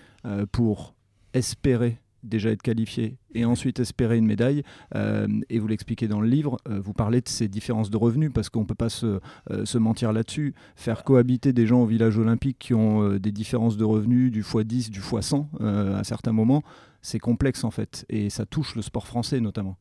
pour 0.53 0.95
espérer 1.35 1.99
déjà 2.23 2.51
être 2.51 2.63
qualifié 2.63 3.17
et 3.35 3.45
ensuite 3.45 3.81
espérer 3.81 4.17
une 4.17 4.27
médaille, 4.27 4.63
euh, 4.95 5.27
et 5.51 5.59
vous 5.59 5.67
l'expliquez 5.67 6.07
dans 6.07 6.21
le 6.21 6.29
livre, 6.29 6.57
euh, 6.69 6.79
vous 6.81 6.93
parlez 6.93 7.21
de 7.21 7.29
ces 7.29 7.49
différences 7.49 7.91
de 7.91 7.97
revenus, 7.97 8.31
parce 8.33 8.49
qu'on 8.49 8.61
ne 8.61 8.65
peut 8.67 8.77
pas 8.77 8.91
se, 8.91 9.19
euh, 9.51 9.65
se 9.65 9.77
mentir 9.79 10.13
là-dessus. 10.13 10.55
Faire 10.77 11.03
cohabiter 11.03 11.53
des 11.53 11.67
gens 11.67 11.81
au 11.83 11.87
village 11.87 12.17
olympique 12.19 12.59
qui 12.61 12.75
ont 12.75 13.17
des 13.17 13.33
différences 13.33 13.77
de 13.77 13.83
revenus 13.83 14.31
du 14.31 14.43
x10, 14.43 14.91
du 14.91 15.01
x100 15.01 15.47
euh, 15.61 15.99
à 15.99 16.05
certains 16.05 16.31
moments, 16.31 16.63
c'est 17.03 17.19
complexe 17.19 17.65
en 17.65 17.71
fait, 17.71 18.07
et 18.09 18.31
ça 18.31 18.47
touche 18.47 18.75
le 18.77 18.83
sport 18.83 19.07
français 19.07 19.41
notamment. 19.41 19.77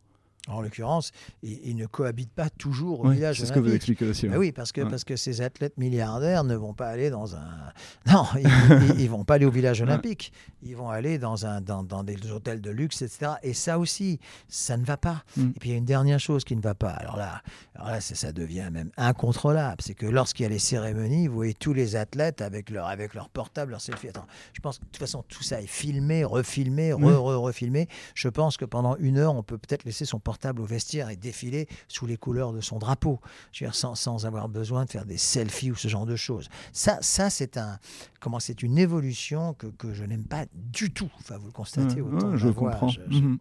En 0.48 0.62
l'occurrence, 0.62 1.12
ils, 1.44 1.60
ils 1.64 1.76
ne 1.76 1.86
cohabitent 1.86 2.34
pas 2.34 2.50
toujours 2.50 3.02
au 3.02 3.08
Oui, 3.10 3.16
village 3.16 3.40
c'est 3.40 3.46
ce 3.46 3.52
que 3.54 3.60
vous 3.60 3.74
expliquez 3.74 4.08
aussi. 4.08 4.28
Ben 4.28 4.38
oui, 4.38 4.52
parce 4.52 4.72
que, 4.72 4.82
Ouais. 4.82 4.90
parce 4.90 5.04
que 5.04 5.16
ces 5.16 5.42
athlètes 5.42 5.78
milliardaires 5.78 6.44
ne 6.44 6.56
vont 6.56 6.74
pas 6.74 6.88
aller 6.88 7.12
dans 7.12 7.36
un. 7.36 7.72
Non, 8.12 8.26
ils, 8.36 9.00
ils 9.02 9.10
vont 9.10 9.24
pas 9.24 9.36
aller 9.36 9.46
au 9.46 9.52
village 9.52 9.82
olympique. 9.82 10.34
Ils 10.64 10.76
vont 10.76 10.90
aller 10.90 11.20
dans, 11.20 11.46
un, 11.46 11.62
dans, 11.62 11.84
dans 11.84 12.04
des 12.04 12.18
hôtels 12.32 12.60
de 12.60 12.72
luxe, 12.72 13.04
etc. 13.04 13.34
Et 13.44 13.54
ça 13.54 13.78
aussi, 13.78 14.20
ça 14.48 14.78
ne 14.78 14.84
va 14.84 14.98
pas. 14.98 15.24
Mm. 15.38 15.50
Et 15.56 15.60
puis 15.60 15.70
il 15.70 15.72
y 15.74 15.76
a 15.76 15.78
une 15.78 15.86
dernière 15.86 16.20
chose 16.20 16.44
qui 16.44 16.56
ne 16.56 16.62
va 16.62 16.74
pas. 16.74 16.90
Alors 16.90 17.18
là, 17.18 17.44
alors 17.76 17.90
là 17.90 18.02
ça, 18.02 18.16
ça 18.16 18.32
devient 18.32 18.70
même 18.72 18.90
incontrôlable. 18.98 19.78
C'est 19.82 19.94
que 19.94 20.08
lorsqu'il 20.08 20.44
y 20.44 20.48
a 20.48 20.50
les 20.50 20.60
cérémonies, 20.60 21.28
vous 21.28 21.36
voyez 21.36 21.54
tous 21.54 21.74
les 21.74 21.96
athlètes 21.96 22.42
avec 22.42 22.72
leur, 22.72 22.88
avec 22.88 23.14
leur 23.14 23.30
portable, 23.30 23.72
leur 23.72 23.82
selfie. 23.82 24.10
Attends, 24.10 24.26
je 24.54 24.60
pense 24.62 24.80
que 24.80 24.86
de 24.86 24.90
toute 24.90 24.98
façon, 24.98 25.24
tout 25.28 25.44
ça 25.44 25.62
est 25.62 25.68
filmé, 25.68 26.24
refilmé, 26.24 26.94
re, 26.94 27.00
refilmé. 27.42 27.88
Je 28.16 28.28
pense 28.28 28.58
que 28.58 28.66
pendant 28.66 28.96
une 28.98 29.18
heure, 29.20 29.36
on 29.36 29.44
peut 29.44 29.60
peut-être 29.60 29.84
laisser 29.86 30.06
son 30.06 30.20
portable 30.20 30.31
au 30.60 30.66
vestiaire 30.66 31.10
et 31.10 31.16
défiler 31.16 31.68
sous 31.88 32.06
les 32.06 32.18
couleurs 32.18 32.54
de 32.54 32.62
son 32.62 32.80
drapeau, 32.80 33.20
Je 33.52 33.64
veux 33.64 33.68
dire, 33.70 33.76
sans, 33.76 33.96
sans 33.96 34.26
avoir 34.26 34.50
besoin 34.50 34.86
de 34.86 34.90
faire 34.90 35.06
des 35.06 35.18
selfies 35.18 35.72
ou 35.72 35.76
ce 35.76 35.88
genre 35.88 36.06
de 36.06 36.16
choses. 36.16 36.50
Ça, 36.74 36.98
ça 37.02 37.30
c'est 37.30 37.58
un, 37.58 37.78
comment 38.20 38.40
c'est 38.40 38.64
une 38.64 38.78
évolution 38.78 39.54
que, 39.54 39.68
que 39.68 39.94
je 39.94 40.04
n'aime 40.04 40.26
pas 40.26 40.46
du 40.54 40.92
tout. 40.92 41.10
Enfin, 41.20 41.38
vous 41.38 41.48
le 41.48 41.52
constatez 41.52 42.02
Ouais, 42.02 42.16
autant. 42.18 42.30
ouais, 42.32 42.38
je 42.38 42.50
comprends. 42.50 42.88
Je- 42.88 43.02
je- 43.10 43.20
Mhm. 43.20 43.38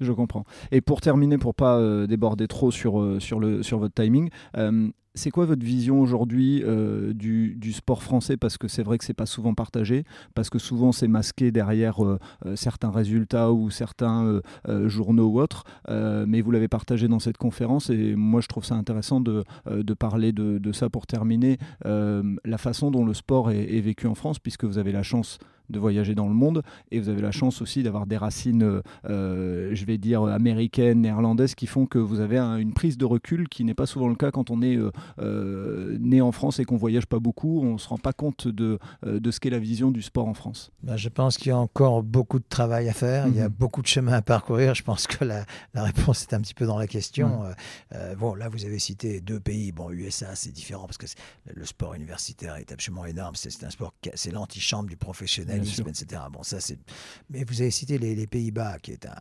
Je 0.00 0.10
comprends. 0.10 0.44
Et 0.72 0.80
pour 0.80 1.00
terminer, 1.00 1.38
pour 1.38 1.54
pas 1.54 1.78
euh, 1.78 2.08
déborder 2.08 2.48
trop 2.48 2.72
sur, 2.72 3.00
euh, 3.00 3.20
sur, 3.20 3.38
le, 3.38 3.62
sur 3.62 3.78
votre 3.78 3.94
timing, 3.94 4.28
euh, 4.56 4.90
c'est 5.14 5.30
quoi 5.30 5.46
votre 5.46 5.64
vision 5.64 6.00
aujourd'hui 6.00 6.62
euh, 6.64 7.12
du, 7.12 7.72
sport 7.72 8.02
français? 8.02 8.36
Parce 8.36 8.58
que 8.58 8.66
c'est 8.66 8.82
vrai 8.82 8.98
que 8.98 9.04
c'est 9.04 9.14
pas 9.14 9.26
souvent 9.26 9.54
partagé, 9.54 10.04
parce 10.34 10.50
que 10.50 10.58
souvent 10.58 10.90
c'est 10.92 11.08
masqué 11.08 11.52
derrière 11.52 12.04
euh, 12.04 12.18
euh, 12.46 12.56
certains 12.56 12.90
résultats 12.90 13.52
ou 13.52 13.70
certains 13.70 14.40
journaux 14.86 15.26
ou 15.26 15.40
autres. 15.40 15.64
Mais 15.88 16.40
vous 16.40 16.50
l'avez 16.50 16.68
partagé 16.68 17.08
dans 17.08 17.18
cette 17.18 17.36
conférence 17.36 17.90
et 17.90 18.14
moi 18.14 18.40
je 18.40 18.48
trouve 18.48 18.64
ça 18.64 18.74
intéressant 18.74 19.20
de, 19.20 19.44
parler 19.98 20.32
de, 20.32 20.72
ça 20.72 20.90
pour 20.90 21.06
terminer. 21.06 21.58
La 21.84 22.58
façon 22.58 22.90
dont 22.90 23.04
le 23.04 23.14
sport 23.14 23.50
est 23.50 23.80
vécu 23.80 24.06
en 24.06 24.14
France, 24.14 24.38
puisque 24.38 24.64
vous 24.64 24.78
avez 24.78 24.92
la 24.92 25.02
chance 25.02 25.38
de 25.70 25.78
voyager 25.78 26.14
dans 26.14 26.28
le 26.28 26.34
monde 26.34 26.62
et 26.90 27.00
vous 27.00 27.08
avez 27.08 27.22
la 27.22 27.30
chance 27.30 27.62
aussi 27.62 27.82
d'avoir 27.82 28.06
des 28.06 28.16
racines, 28.16 28.82
je 29.04 29.84
vais 29.84 29.98
dire, 29.98 30.24
américaines, 30.24 31.02
néerlandaises 31.02 31.54
qui 31.54 31.66
font 31.66 31.86
que 31.86 31.98
vous 31.98 32.20
avez 32.20 32.38
une 32.38 32.72
prise 32.72 32.98
de 32.98 33.04
recul 33.04 33.48
qui 33.48 33.64
n'est 33.64 33.74
pas 33.74 33.86
souvent 33.86 34.08
le 34.08 34.14
cas 34.14 34.30
quand 34.30 34.50
on 34.50 34.62
est 34.62 34.78
né 35.98 36.20
en 36.20 36.32
France 36.32 36.58
et 36.58 36.64
qu'on 36.64 36.76
voyage 36.76 37.06
pas 37.06 37.18
beaucoup. 37.18 37.60
On 37.62 37.78
se 37.78 37.88
rend 37.88 37.98
pas 37.98 38.12
compte 38.12 38.48
de, 38.48 38.78
de 39.04 39.30
ce 39.30 39.40
qu'est 39.40 39.50
la 39.50 39.58
vision 39.58 39.90
du 39.90 40.02
sport 40.02 40.26
en 40.26 40.34
France. 40.34 40.70
Ben, 40.82 40.96
je 40.96 41.08
pense 41.08 41.36
qu'il 41.36 41.48
y 41.48 41.52
a 41.52 41.58
encore 41.58 42.02
beaucoup 42.02 42.38
de 42.38 42.44
travail 42.48 42.88
à 42.88 42.92
faire. 42.92 43.26
Il 43.28 43.36
y 43.36 43.40
a 43.40 43.48
mhm. 43.48 43.54
beaucoup 43.58 43.82
de 43.82 43.86
chemin 43.86 44.12
à 44.12 44.22
parcourir. 44.22 44.74
Je 44.74 44.82
pense 44.82 45.06
que 45.06 45.24
la, 45.24 45.44
réponse 45.74 46.22
est 46.22 46.34
un 46.34 46.40
petit 46.40 46.54
peu 46.54 46.66
dans 46.66 46.78
la 46.78 46.86
question. 46.86 47.42
bon, 48.18 48.34
là, 48.34 48.48
vous 48.48 48.64
avez 48.64 48.78
cité 48.78 49.20
deux 49.20 49.40
pays. 49.40 49.72
Bon, 49.72 49.90
USA, 49.90 50.34
c'est 50.34 50.52
différent 50.52 50.86
parce 50.86 50.98
que 50.98 51.06
le 51.54 51.64
sport 51.64 51.94
universitaire 51.94 52.56
est 52.56 52.72
absolument 52.72 53.06
énorme. 53.06 53.34
C'est 53.34 53.64
un 53.64 53.70
sport, 53.70 53.94
c'est 54.14 54.30
l'antichambre 54.30 54.88
du 54.88 54.96
etc. 55.62 56.22
Bon, 56.30 56.42
ça, 56.42 56.60
c'est. 56.60 56.78
Mais 57.30 57.44
vous 57.44 57.60
avez 57.60 57.70
cité 57.70 57.98
les, 57.98 58.14
les 58.14 58.26
Pays-Bas, 58.26 58.78
qui 58.80 58.92
est 58.92 59.06
un, 59.06 59.16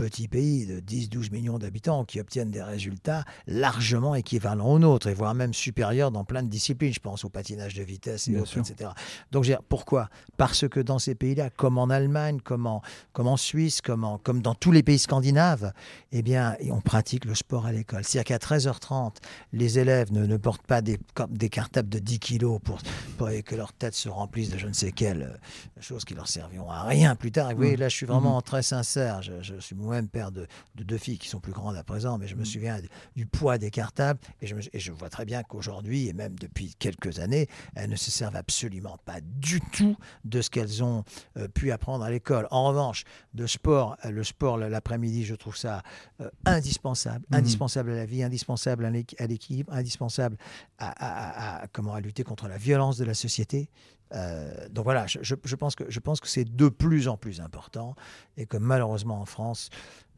petit 0.00 0.28
pays 0.28 0.64
de 0.64 0.80
10-12 0.80 1.30
millions 1.30 1.58
d'habitants 1.58 2.06
qui 2.06 2.20
obtiennent 2.20 2.50
des 2.50 2.62
résultats 2.62 3.24
largement 3.46 4.14
équivalents 4.14 4.72
aux 4.72 4.78
nôtres 4.78 5.08
et 5.08 5.14
voire 5.14 5.34
même 5.34 5.52
supérieurs 5.52 6.10
dans 6.10 6.24
plein 6.24 6.42
de 6.42 6.48
disciplines. 6.48 6.94
Je 6.94 7.00
pense 7.00 7.22
au 7.26 7.28
patinage 7.28 7.74
de 7.74 7.82
vitesse 7.82 8.26
et 8.28 8.38
autres, 8.38 8.56
etc. 8.56 8.92
Donc, 9.30 9.46
pourquoi? 9.68 10.08
Parce 10.38 10.66
que 10.66 10.80
dans 10.80 10.98
ces 10.98 11.14
pays-là, 11.14 11.50
comme 11.50 11.76
en 11.76 11.90
Allemagne, 11.90 12.40
comme 12.42 12.66
en, 12.66 12.80
comme 13.12 13.26
en 13.26 13.36
Suisse, 13.36 13.82
comme, 13.82 14.16
comme 14.22 14.40
dans 14.40 14.54
tous 14.54 14.72
les 14.72 14.82
pays 14.82 14.98
scandinaves, 14.98 15.70
eh 16.12 16.22
bien, 16.22 16.56
on 16.70 16.80
pratique 16.80 17.26
le 17.26 17.34
sport 17.34 17.66
à 17.66 17.72
l'école. 17.72 18.02
C'est-à-dire 18.02 18.38
qu'à 18.38 18.56
13h30, 18.56 19.16
les 19.52 19.78
élèves 19.78 20.12
ne, 20.12 20.24
ne 20.24 20.36
portent 20.38 20.66
pas 20.66 20.80
des, 20.80 20.98
des, 21.28 21.50
cartables 21.50 21.90
de 21.90 21.98
10 21.98 22.18
kilos 22.20 22.58
pour, 22.64 22.78
pour, 23.18 23.28
que 23.44 23.54
leur 23.54 23.74
tête 23.74 23.94
se 23.94 24.08
remplisse 24.08 24.48
de 24.48 24.56
je 24.56 24.66
ne 24.66 24.72
sais 24.72 24.92
quelle 24.92 25.22
euh, 25.22 25.80
chose 25.82 26.06
qui 26.06 26.14
leur 26.14 26.26
serviront 26.26 26.70
à 26.70 26.84
rien 26.84 27.14
plus 27.16 27.32
tard. 27.32 27.50
Et 27.50 27.54
oui, 27.54 27.76
là, 27.76 27.90
je 27.90 27.96
suis 27.96 28.06
vraiment 28.06 28.38
mmh. 28.38 28.42
très 28.42 28.62
sincère. 28.62 29.20
Je, 29.20 29.42
je 29.42 29.56
suis 29.60 29.76
moi-même 29.90 30.08
père 30.08 30.30
de, 30.30 30.46
deux 30.76 30.98
filles 30.98 31.18
qui 31.18 31.28
sont 31.28 31.40
plus 31.40 31.52
grandes 31.52 31.76
à 31.76 31.82
présent, 31.82 32.16
mais 32.16 32.28
je 32.28 32.36
me 32.36 32.42
mm. 32.42 32.46
souviens 32.46 32.80
du 33.16 33.26
poids 33.26 33.58
des 33.58 33.70
cartables 33.70 34.20
et 34.40 34.46
je, 34.46 34.54
je 34.72 34.92
vois 34.92 35.10
très 35.10 35.24
bien 35.24 35.42
qu'aujourd'hui, 35.42 36.08
et 36.08 36.12
même 36.12 36.38
depuis 36.38 36.74
quelques 36.78 37.18
années, 37.18 37.48
elles 37.74 37.90
ne 37.90 37.96
se 37.96 38.10
servent 38.10 38.36
absolument 38.36 38.96
pas 39.04 39.20
du 39.20 39.60
tout 39.60 39.96
de 40.24 40.40
ce 40.40 40.50
qu'elles 40.50 40.84
ont 40.84 41.04
euh, 41.36 41.48
pu 41.48 41.72
apprendre 41.72 42.04
à 42.04 42.10
l'école. 42.10 42.46
En 42.50 42.68
revanche, 42.68 43.04
de 43.34 43.46
sport, 43.46 43.96
euh, 44.04 44.10
le 44.10 44.22
sport 44.24 44.58
l'après-midi, 44.58 45.24
je 45.24 45.34
trouve 45.34 45.56
ça 45.56 45.82
euh, 46.20 46.30
indispensable, 46.44 47.24
mm. 47.30 47.34
indispensable 47.34 47.90
à 47.90 47.96
la 47.96 48.06
vie, 48.06 48.22
indispensable 48.22 48.84
à 48.84 49.26
l'équilibre, 49.26 49.72
indispensable 49.72 50.36
à, 50.78 51.66
comment, 51.72 51.94
à 51.94 52.00
lutter 52.00 52.22
contre 52.22 52.48
la 52.48 52.56
violence 52.56 52.96
de 52.96 53.04
la 53.04 53.14
société. 53.14 53.68
Euh, 54.12 54.68
donc 54.68 54.84
voilà, 54.84 55.06
je, 55.06 55.34
pense 55.54 55.74
que, 55.74 55.84
c'est 56.28 56.44
de 56.44 56.68
plus 56.68 57.08
en 57.08 57.16
plus 57.16 57.40
important 57.40 57.94
et 58.36 58.46
que 58.46 58.56
malheureusement 58.56 59.20
en 59.20 59.26
France, 59.26 59.70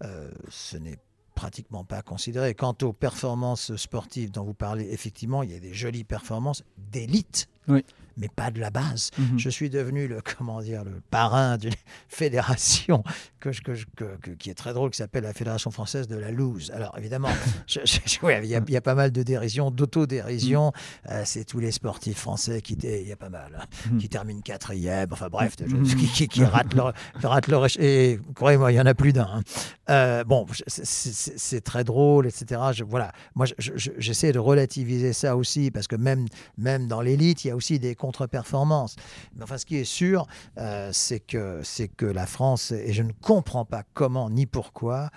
euh, 0.03 0.31
ce 0.49 0.77
n'est 0.77 0.99
pratiquement 1.35 1.85
pas 1.85 2.03
considéré. 2.03 2.55
Quant 2.55 2.77
aux 2.83 2.93
performances 2.93 3.75
sportives 3.77 4.31
dont 4.31 4.45
vous 4.45 4.55
parlez, 4.55 4.91
effectivement, 4.93 5.43
il 5.43 5.51
y 5.51 5.55
a 5.55 5.61
des 5.61 5.75
jolies 5.75 6.05
performances 6.05 6.63
d'élite. 6.77 7.49
Oui 7.69 7.85
mais 8.17 8.29
pas 8.29 8.51
de 8.51 8.61
la 8.61 8.71
base. 8.71 9.11
Mhm. 9.19 9.39
Je 9.39 9.51
suis 9.51 9.71
devenu 9.71 10.09
le, 10.09 10.21
comment 10.39 10.61
dire, 10.61 10.85
le 10.85 11.01
parrain 11.11 11.57
d'une 11.57 11.73
fédération 12.09 13.03
que, 13.41 13.51
que, 13.51 14.31
qui 14.31 14.51
est 14.51 14.55
très 14.55 14.73
drôle, 14.73 14.91
qui 14.91 14.99
s'appelle 14.99 15.25
la 15.25 15.33
Fédération 15.33 15.71
française 15.71 16.07
de 16.09 16.17
la 16.17 16.31
loose. 16.31 16.71
Alors 16.73 16.97
évidemment, 16.99 17.31
il 17.69 18.47
y, 18.47 18.77
a 18.77 18.81
pas 18.81 18.95
mal 18.95 19.13
de 19.13 19.23
dérision, 19.23 19.71
d'autodérision. 19.71 20.67
Mhm. 20.67 21.13
Euh, 21.13 21.23
c'est 21.25 21.45
tous 21.45 21.59
les 21.59 21.73
sportifs 21.73 22.19
français 22.19 22.61
qui, 22.63 22.75
il 22.75 23.09
y 23.09 23.13
a 23.13 23.17
pas 23.17 23.31
mal, 23.31 23.59
hein, 23.59 23.65
mhm. 23.91 23.99
qui 23.99 24.09
terminent 24.09 24.41
quatrième, 24.41 25.09
enfin 25.11 25.29
bref, 25.29 25.57
qui, 25.57 26.29
qui, 26.29 26.45
ratent 26.45 26.75
leur, 26.75 26.93
ratent 27.23 27.49
leur 27.49 27.63
et 27.79 28.19
croyez-moi, 28.35 28.73
il 28.73 28.75
y 28.77 28.81
en 28.81 28.87
a 28.87 28.95
plus 28.95 29.13
d'un. 29.13 29.23
Hein. 29.23 29.43
Euh, 29.91 30.25
bon, 30.25 30.47
c'est 30.67 31.61
très 31.61 31.85
drôle, 31.85 32.27
etc. 32.27 32.61
Je, 32.73 32.85
voilà, 32.85 33.13
moi 33.35 33.47
j'essaie 33.59 34.33
de 34.33 34.39
relativiser 34.39 35.13
ça 35.13 35.37
aussi 35.37 35.71
parce 35.71 35.87
que 35.87 35.97
même, 35.97 36.27
même 36.59 36.87
dans 36.87 37.01
l'élite, 37.01 37.45
il 37.45 37.49
y 37.49 37.51
a 37.51 37.57
aussi 37.57 37.79
des 37.79 37.95
contre-performance. 38.03 38.97
Mais 39.37 39.45
enfin, 39.45 39.59
ce 39.59 39.65
qui 39.65 39.77
est 39.77 39.85
sûr, 39.85 40.27
euh, 40.59 40.91
c'est 40.93 41.21
que, 41.21 41.61
c'est 41.63 41.87
que 41.87 42.05
la 42.05 42.27
France, 42.27 42.73
et 42.73 42.93
je 42.93 43.05
ne 43.05 43.13
comprends 43.13 43.65
pas 43.65 43.85
comment 43.95 44.29
ni 44.29 44.45
pourquoi, 44.45 45.11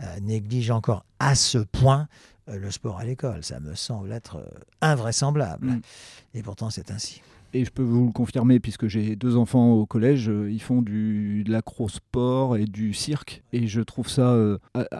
euh, 0.00 0.06
néglige 0.22 0.70
encore 0.70 1.04
à 1.18 1.34
ce 1.34 1.58
point 1.58 2.08
euh, 2.48 2.58
le 2.58 2.70
sport 2.70 2.98
à 2.98 3.04
l'école. 3.04 3.44
Ça 3.44 3.60
me 3.60 3.74
semble 3.74 4.10
être 4.12 4.42
invraisemblable. 4.80 5.66
Mm. 5.66 5.80
Et 6.32 6.42
pourtant, 6.42 6.70
c'est 6.70 6.90
ainsi. 6.90 7.20
Et 7.52 7.66
je 7.66 7.70
peux 7.70 7.82
vous 7.82 8.06
le 8.06 8.12
confirmer, 8.12 8.58
puisque 8.58 8.86
j'ai 8.86 9.16
deux 9.16 9.36
enfants 9.36 9.72
au 9.72 9.84
collège, 9.84 10.30
ils 10.48 10.62
font 10.62 10.80
du, 10.80 11.42
de 11.44 11.50
l'acro-sport 11.50 12.56
et 12.56 12.64
du 12.64 12.94
cirque. 12.94 13.42
Et 13.52 13.66
je 13.66 13.80
trouve 13.82 14.08
ça, 14.08 14.38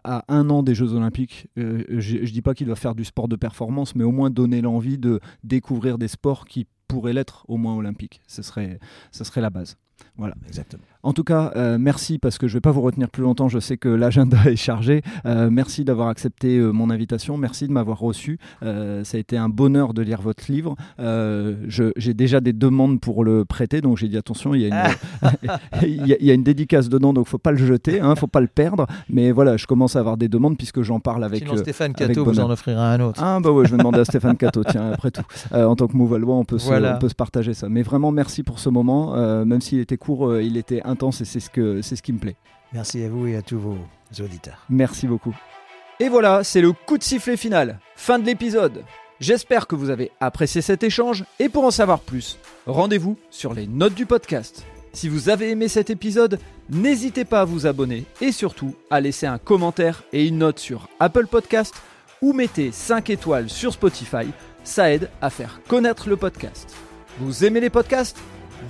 à, 0.02 0.24
un 0.26 0.50
an 0.50 0.64
des 0.64 0.74
Jeux 0.74 0.92
Olympiques, 0.94 1.46
je 1.56 2.18
ne 2.18 2.26
dis 2.26 2.42
pas 2.42 2.54
qu'il 2.54 2.66
va 2.66 2.74
faire 2.74 2.96
du 2.96 3.04
sport 3.04 3.28
de 3.28 3.36
performance, 3.36 3.94
mais 3.94 4.02
au 4.02 4.10
moins 4.10 4.30
donner 4.30 4.62
l'envie 4.62 4.98
de 4.98 5.20
découvrir 5.44 5.96
des 5.96 6.08
sports 6.08 6.44
qui 6.44 6.66
pourrait 6.90 7.12
l'être 7.12 7.44
au 7.48 7.56
moins 7.56 7.74
olympique. 7.74 8.20
Ce 8.26 8.42
serait, 8.42 8.78
serait 9.24 9.40
la 9.40 9.50
base. 9.50 9.76
Voilà. 10.16 10.34
Exactement. 10.46 10.82
En 11.02 11.14
tout 11.14 11.24
cas, 11.24 11.52
euh, 11.56 11.78
merci 11.80 12.18
parce 12.18 12.36
que 12.36 12.46
je 12.46 12.52
ne 12.52 12.56
vais 12.56 12.60
pas 12.60 12.72
vous 12.72 12.82
retenir 12.82 13.08
plus 13.08 13.22
longtemps. 13.22 13.48
Je 13.48 13.58
sais 13.58 13.78
que 13.78 13.88
l'agenda 13.88 14.36
est 14.46 14.56
chargé. 14.56 15.02
Euh, 15.24 15.48
merci 15.50 15.84
d'avoir 15.84 16.08
accepté 16.08 16.58
euh, 16.58 16.72
mon 16.72 16.90
invitation. 16.90 17.38
Merci 17.38 17.66
de 17.68 17.72
m'avoir 17.72 17.98
reçu. 17.98 18.38
ça 18.60 19.16
a 19.16 19.18
été 19.18 19.36
un 19.36 19.48
bonheur 19.48 19.94
de 19.94 20.02
lire 20.02 20.20
votre 20.20 20.50
livre. 20.50 20.76
J'ai 20.98 22.14
déjà 22.14 22.40
des 22.40 22.52
demandes 22.52 23.00
pour 23.00 23.24
le 23.24 23.44
prêter, 23.44 23.80
donc 23.80 23.96
j'ai 23.96 24.08
dit 24.08 24.16
attention, 24.16 24.54
il 24.54 24.62
y, 24.62 24.70
a 24.70 24.90
une, 24.90 25.48
il, 25.82 26.06
y 26.06 26.30
a, 26.30 26.34
une 26.34 26.42
dédicace 26.42 26.88
dedans, 26.88 27.12
donc 27.12 27.26
faut 27.26 27.38
pas 27.38 27.52
le 27.52 27.56
jeter, 27.56 28.00
ne 28.00 28.06
hein, 28.06 28.16
faut 28.16 28.26
pas 28.26 28.40
le 28.40 28.46
perdre. 28.46 28.86
Mais 29.08 29.32
voilà, 29.32 29.56
je 29.56 29.66
commence 29.66 29.96
à 29.96 30.00
avoir 30.00 30.16
des 30.16 30.28
demandes 30.28 30.56
puisque 30.56 30.82
j'en 30.82 31.00
parle 31.00 31.24
avec. 31.24 31.40
Sinon, 31.42 31.56
Stéphane 31.56 31.94
Cato 31.94 32.24
vous 32.24 32.40
en 32.40 32.50
offrira 32.50 32.92
un 32.92 33.00
autre. 33.00 33.20
Ah 33.22 33.38
bah 33.40 33.50
ouais, 33.50 33.64
je 33.64 33.70
vais 33.70 33.78
demander 33.78 34.00
à 34.00 34.04
Stéphane 34.04 34.36
Cato. 34.36 34.62
Tiens, 34.64 34.92
après 34.92 35.10
tout, 35.10 35.22
en 35.52 35.76
tant 35.76 35.86
que 35.86 35.96
Mouvalois, 35.96 36.34
on 36.36 36.44
peut 36.44 36.58
se, 36.58 36.70
on 36.70 36.98
peut 36.98 37.08
se 37.08 37.14
partager 37.14 37.54
ça. 37.54 37.68
Mais 37.68 37.82
vraiment, 37.82 38.12
merci 38.12 38.42
pour 38.42 38.58
ce 38.58 38.68
moment, 38.68 39.16
même 39.44 39.60
s'il 39.60 39.78
était 39.78 39.96
court, 39.96 40.36
il 40.38 40.56
était 40.56 40.82
intense 40.90 41.20
et 41.20 41.24
c'est 41.24 41.40
ce, 41.40 41.50
que, 41.50 41.82
c'est 41.82 41.96
ce 41.96 42.02
qui 42.02 42.12
me 42.12 42.18
plaît. 42.18 42.36
Merci 42.72 43.02
à 43.02 43.08
vous 43.08 43.26
et 43.26 43.36
à 43.36 43.42
tous 43.42 43.58
vos 43.58 43.78
auditeurs. 44.20 44.64
Merci 44.68 45.06
beaucoup. 45.06 45.34
Et 45.98 46.08
voilà, 46.08 46.44
c'est 46.44 46.60
le 46.60 46.72
coup 46.72 46.98
de 46.98 47.02
sifflet 47.02 47.36
final. 47.36 47.78
Fin 47.96 48.18
de 48.18 48.26
l'épisode. 48.26 48.84
J'espère 49.20 49.66
que 49.66 49.74
vous 49.74 49.90
avez 49.90 50.10
apprécié 50.18 50.62
cet 50.62 50.82
échange 50.82 51.24
et 51.38 51.50
pour 51.50 51.64
en 51.64 51.70
savoir 51.70 52.00
plus, 52.00 52.38
rendez-vous 52.66 53.18
sur 53.30 53.52
les 53.52 53.66
notes 53.66 53.94
du 53.94 54.06
podcast. 54.06 54.64
Si 54.94 55.08
vous 55.08 55.28
avez 55.28 55.50
aimé 55.50 55.68
cet 55.68 55.90
épisode, 55.90 56.38
n'hésitez 56.70 57.24
pas 57.26 57.42
à 57.42 57.44
vous 57.44 57.66
abonner 57.66 58.06
et 58.20 58.32
surtout 58.32 58.74
à 58.88 59.00
laisser 59.00 59.26
un 59.26 59.38
commentaire 59.38 60.02
et 60.12 60.26
une 60.26 60.38
note 60.38 60.58
sur 60.58 60.88
Apple 61.00 61.26
Podcast 61.26 61.74
ou 62.22 62.32
mettez 62.32 62.72
5 62.72 63.10
étoiles 63.10 63.50
sur 63.50 63.72
Spotify, 63.72 64.26
ça 64.64 64.90
aide 64.90 65.10
à 65.20 65.30
faire 65.30 65.60
connaître 65.68 66.08
le 66.08 66.16
podcast. 66.16 66.74
Vous 67.18 67.44
aimez 67.44 67.60
les 67.60 67.70
podcasts? 67.70 68.18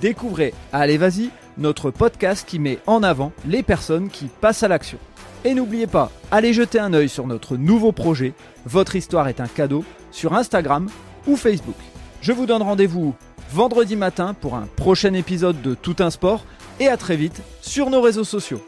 Découvrez 0.00 0.54
Allez 0.72 0.98
Vas-y 0.98 1.30
notre 1.58 1.90
podcast 1.90 2.46
qui 2.48 2.58
met 2.58 2.78
en 2.86 3.02
avant 3.02 3.32
les 3.46 3.62
personnes 3.62 4.08
qui 4.08 4.26
passent 4.40 4.62
à 4.62 4.68
l'action. 4.68 4.98
Et 5.44 5.54
n'oubliez 5.54 5.86
pas, 5.86 6.10
allez 6.30 6.52
jeter 6.52 6.78
un 6.78 6.92
œil 6.92 7.08
sur 7.08 7.26
notre 7.26 7.56
nouveau 7.56 7.92
projet, 7.92 8.34
Votre 8.66 8.96
histoire 8.96 9.28
est 9.28 9.40
un 9.40 9.46
cadeau, 9.46 9.84
sur 10.10 10.34
Instagram 10.34 10.88
ou 11.26 11.36
Facebook. 11.36 11.76
Je 12.20 12.32
vous 12.32 12.46
donne 12.46 12.62
rendez-vous 12.62 13.14
vendredi 13.50 13.96
matin 13.96 14.34
pour 14.34 14.54
un 14.54 14.68
prochain 14.76 15.14
épisode 15.14 15.60
de 15.62 15.74
Tout 15.74 15.96
un 16.00 16.10
sport 16.10 16.44
et 16.78 16.88
à 16.88 16.96
très 16.96 17.16
vite 17.16 17.42
sur 17.60 17.90
nos 17.90 18.00
réseaux 18.00 18.24
sociaux. 18.24 18.60